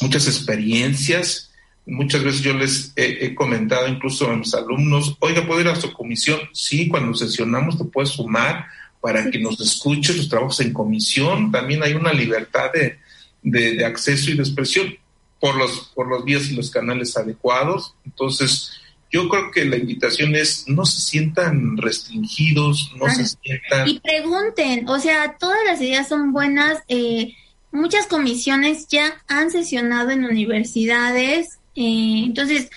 [0.00, 1.52] muchas experiencias.
[1.84, 5.92] Muchas veces yo les he, comentado incluso a mis alumnos, oiga, ¿puedo ir a su
[5.92, 6.40] comisión?
[6.54, 8.66] Sí, cuando sesionamos te puedes sumar
[9.02, 11.50] para que nos escuche los trabajos en comisión.
[11.50, 12.98] También hay una libertad de,
[13.42, 14.96] de, acceso y de expresión
[15.40, 17.94] por los, por los vías y los canales adecuados.
[18.06, 18.70] Entonces,
[19.10, 23.88] yo creo que la invitación es no se sientan restringidos, no se sientan...
[23.88, 26.78] Y pregunten, o sea, todas las ideas son buenas.
[26.86, 27.34] Eh,
[27.72, 31.58] muchas comisiones ya han sesionado en universidades.
[31.74, 32.70] Eh, entonces,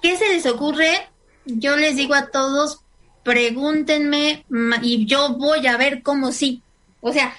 [0.00, 1.08] ¿qué se les ocurre?
[1.46, 2.82] Yo les digo a todos,
[3.28, 4.46] pregúntenme
[4.80, 6.62] y yo voy a ver cómo sí.
[7.02, 7.34] O sea,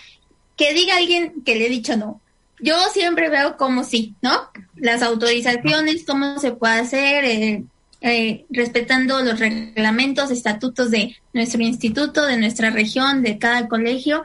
[0.55, 2.21] que diga alguien que le he dicho no.
[2.59, 4.51] Yo siempre veo cómo sí, ¿no?
[4.75, 7.63] Las autorizaciones, cómo se puede hacer, eh,
[8.01, 14.21] eh, respetando los reglamentos, estatutos de nuestro instituto, de nuestra región, de cada colegio.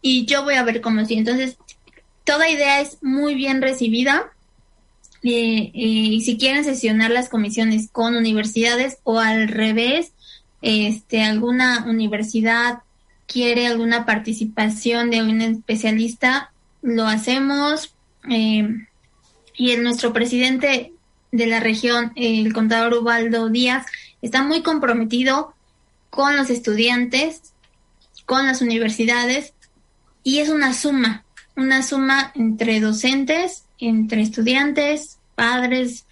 [0.00, 1.14] Y yo voy a ver cómo sí.
[1.14, 1.58] Entonces,
[2.24, 4.32] toda idea es muy bien recibida.
[5.22, 10.12] Eh, y si quieren sesionar las comisiones con universidades o al revés,
[10.62, 12.80] este, alguna universidad
[13.26, 16.52] quiere alguna participación de un especialista,
[16.82, 17.94] lo hacemos.
[18.30, 18.86] Eh,
[19.56, 20.92] y nuestro presidente
[21.32, 23.86] de la región, el contador Ubaldo Díaz,
[24.22, 25.54] está muy comprometido
[26.10, 27.52] con los estudiantes,
[28.24, 29.54] con las universidades,
[30.22, 31.24] y es una suma,
[31.56, 36.05] una suma entre docentes, entre estudiantes, padres,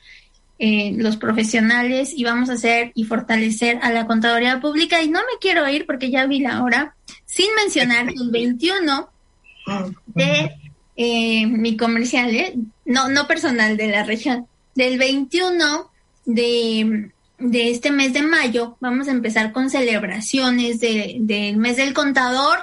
[0.59, 5.03] eh, los profesionales y vamos a hacer y fortalecer a la contaduría pública.
[5.03, 6.95] Y no me quiero ir porque ya vi la hora,
[7.27, 9.09] sin mencionar el 21
[10.07, 10.53] de
[10.97, 12.55] eh, mi comercial, ¿eh?
[12.85, 15.91] no, no personal de la región, del 21
[16.27, 21.95] de, de este mes de mayo, vamos a empezar con celebraciones de, del mes del
[21.95, 22.61] contador.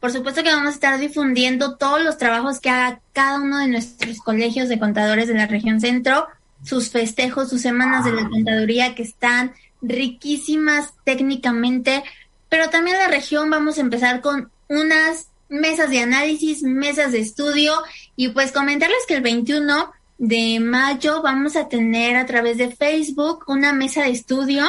[0.00, 3.68] Por supuesto que vamos a estar difundiendo todos los trabajos que haga cada uno de
[3.68, 6.26] nuestros colegios de contadores de la región centro
[6.64, 9.52] sus festejos, sus semanas de la contaduría que están
[9.82, 12.02] riquísimas técnicamente,
[12.48, 17.74] pero también la región vamos a empezar con unas mesas de análisis, mesas de estudio
[18.16, 23.44] y pues comentarles que el 21 de mayo vamos a tener a través de Facebook
[23.46, 24.64] una mesa de estudio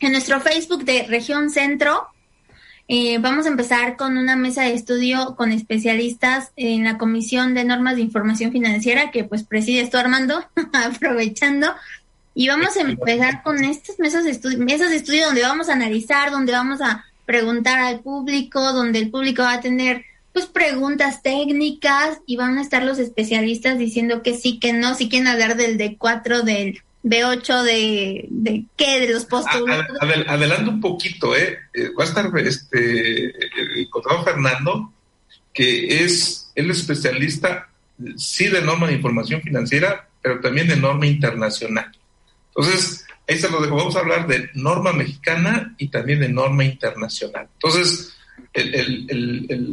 [0.00, 2.08] en nuestro Facebook de Región Centro
[2.88, 7.64] eh, vamos a empezar con una mesa de estudio con especialistas en la Comisión de
[7.64, 11.68] Normas de Información Financiera, que pues presides tú, Armando, aprovechando.
[12.34, 15.72] Y vamos a empezar con estas mesas de estudio, mesas de estudio donde vamos a
[15.72, 21.22] analizar, donde vamos a preguntar al público, donde el público va a tener pues preguntas
[21.22, 25.56] técnicas y van a estar los especialistas diciendo que sí, que no, si quieren hablar
[25.56, 29.86] del D4, del B8 de, de qué, de los postulados.
[30.00, 31.56] adelanto un poquito, ¿eh?
[31.72, 31.90] ¿eh?
[31.98, 34.92] Va a estar este, el contador Fernando,
[35.54, 37.68] que es el especialista,
[38.16, 41.92] sí, de norma de información financiera, pero también de norma internacional.
[42.48, 43.76] Entonces, ahí se lo dejo.
[43.76, 47.48] Vamos a hablar de norma mexicana y también de norma internacional.
[47.54, 48.16] Entonces,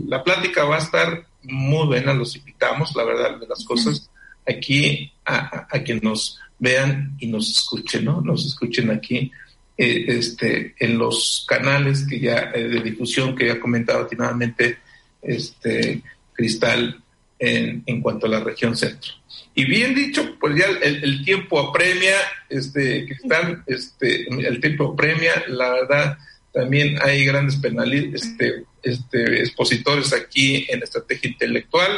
[0.08, 4.10] la plática va a estar muy buena, los invitamos, la verdad de las cosas,
[4.48, 8.22] aquí a, a, quien nos vean y nos escuchen, ¿no?
[8.22, 9.30] Nos escuchen aquí
[9.78, 14.78] eh, este, en los canales que ya eh, de difusión que ya ha comentado atinadamente
[15.22, 16.02] este,
[16.32, 17.04] Cristal
[17.38, 19.12] en, en cuanto a la región centro.
[19.54, 22.16] Y bien dicho, pues ya el, tiempo apremia,
[22.50, 26.18] este, Cristal, este, el tiempo apremia, la verdad,
[26.52, 31.92] también hay grandes penalistas, este, este, expositores aquí en estrategia intelectual.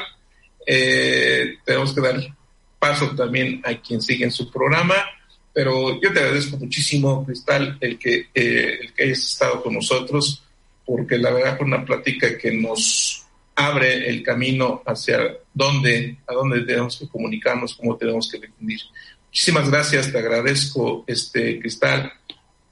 [0.65, 2.19] Eh, tenemos que dar
[2.85, 4.95] paso también a quien sigue en su programa,
[5.51, 10.43] pero yo te agradezco muchísimo, Cristal, el que, eh, el que hayas estado con nosotros,
[10.85, 13.25] porque la verdad fue una plática que nos
[13.55, 15.17] abre el camino hacia
[15.51, 18.81] dónde, a dónde tenemos que comunicarnos, cómo tenemos que definir.
[19.29, 22.13] Muchísimas gracias, te agradezco, este Cristal.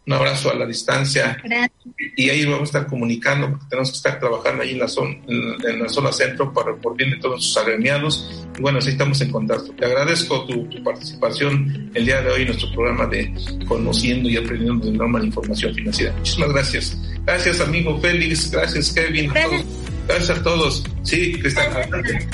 [0.05, 1.37] Un abrazo a la distancia.
[2.17, 5.15] Y ahí vamos a estar comunicando, porque tenemos que estar trabajando ahí en la zona,
[5.27, 8.45] en, la zona centro para por bien de todos sus agremiados.
[8.57, 9.73] Y bueno, así estamos en contacto.
[9.73, 13.33] Te agradezco tu, participación el día de hoy en nuestro programa de
[13.65, 16.13] Conociendo y Aprendiendo de Norma Información Financiera.
[16.17, 16.97] Muchísimas gracias.
[17.25, 18.51] Gracias, amigo Félix.
[18.51, 19.31] Gracias, Kevin.
[20.07, 20.83] Gracias a todos.
[21.03, 22.27] Sí, Cristal, adelante.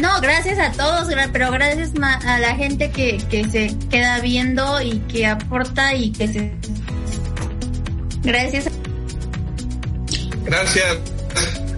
[0.00, 4.98] No, gracias a todos, pero gracias a la gente que, que se queda viendo y
[5.00, 6.52] que aporta y que se...
[8.22, 8.70] Gracias.
[10.44, 10.98] Gracias.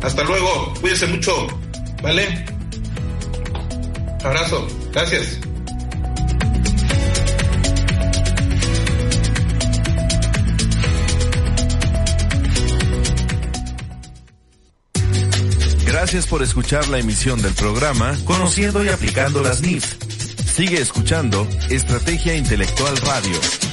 [0.03, 0.74] Hasta luego.
[0.80, 1.47] Cuídense mucho.
[2.03, 2.44] ¿Vale?
[4.22, 4.66] Abrazo.
[4.92, 5.40] Gracias.
[16.07, 19.96] Gracias por escuchar la emisión del programa Conociendo y aplicando las NIF.
[20.44, 23.65] Sigue escuchando Estrategia Intelectual Radio.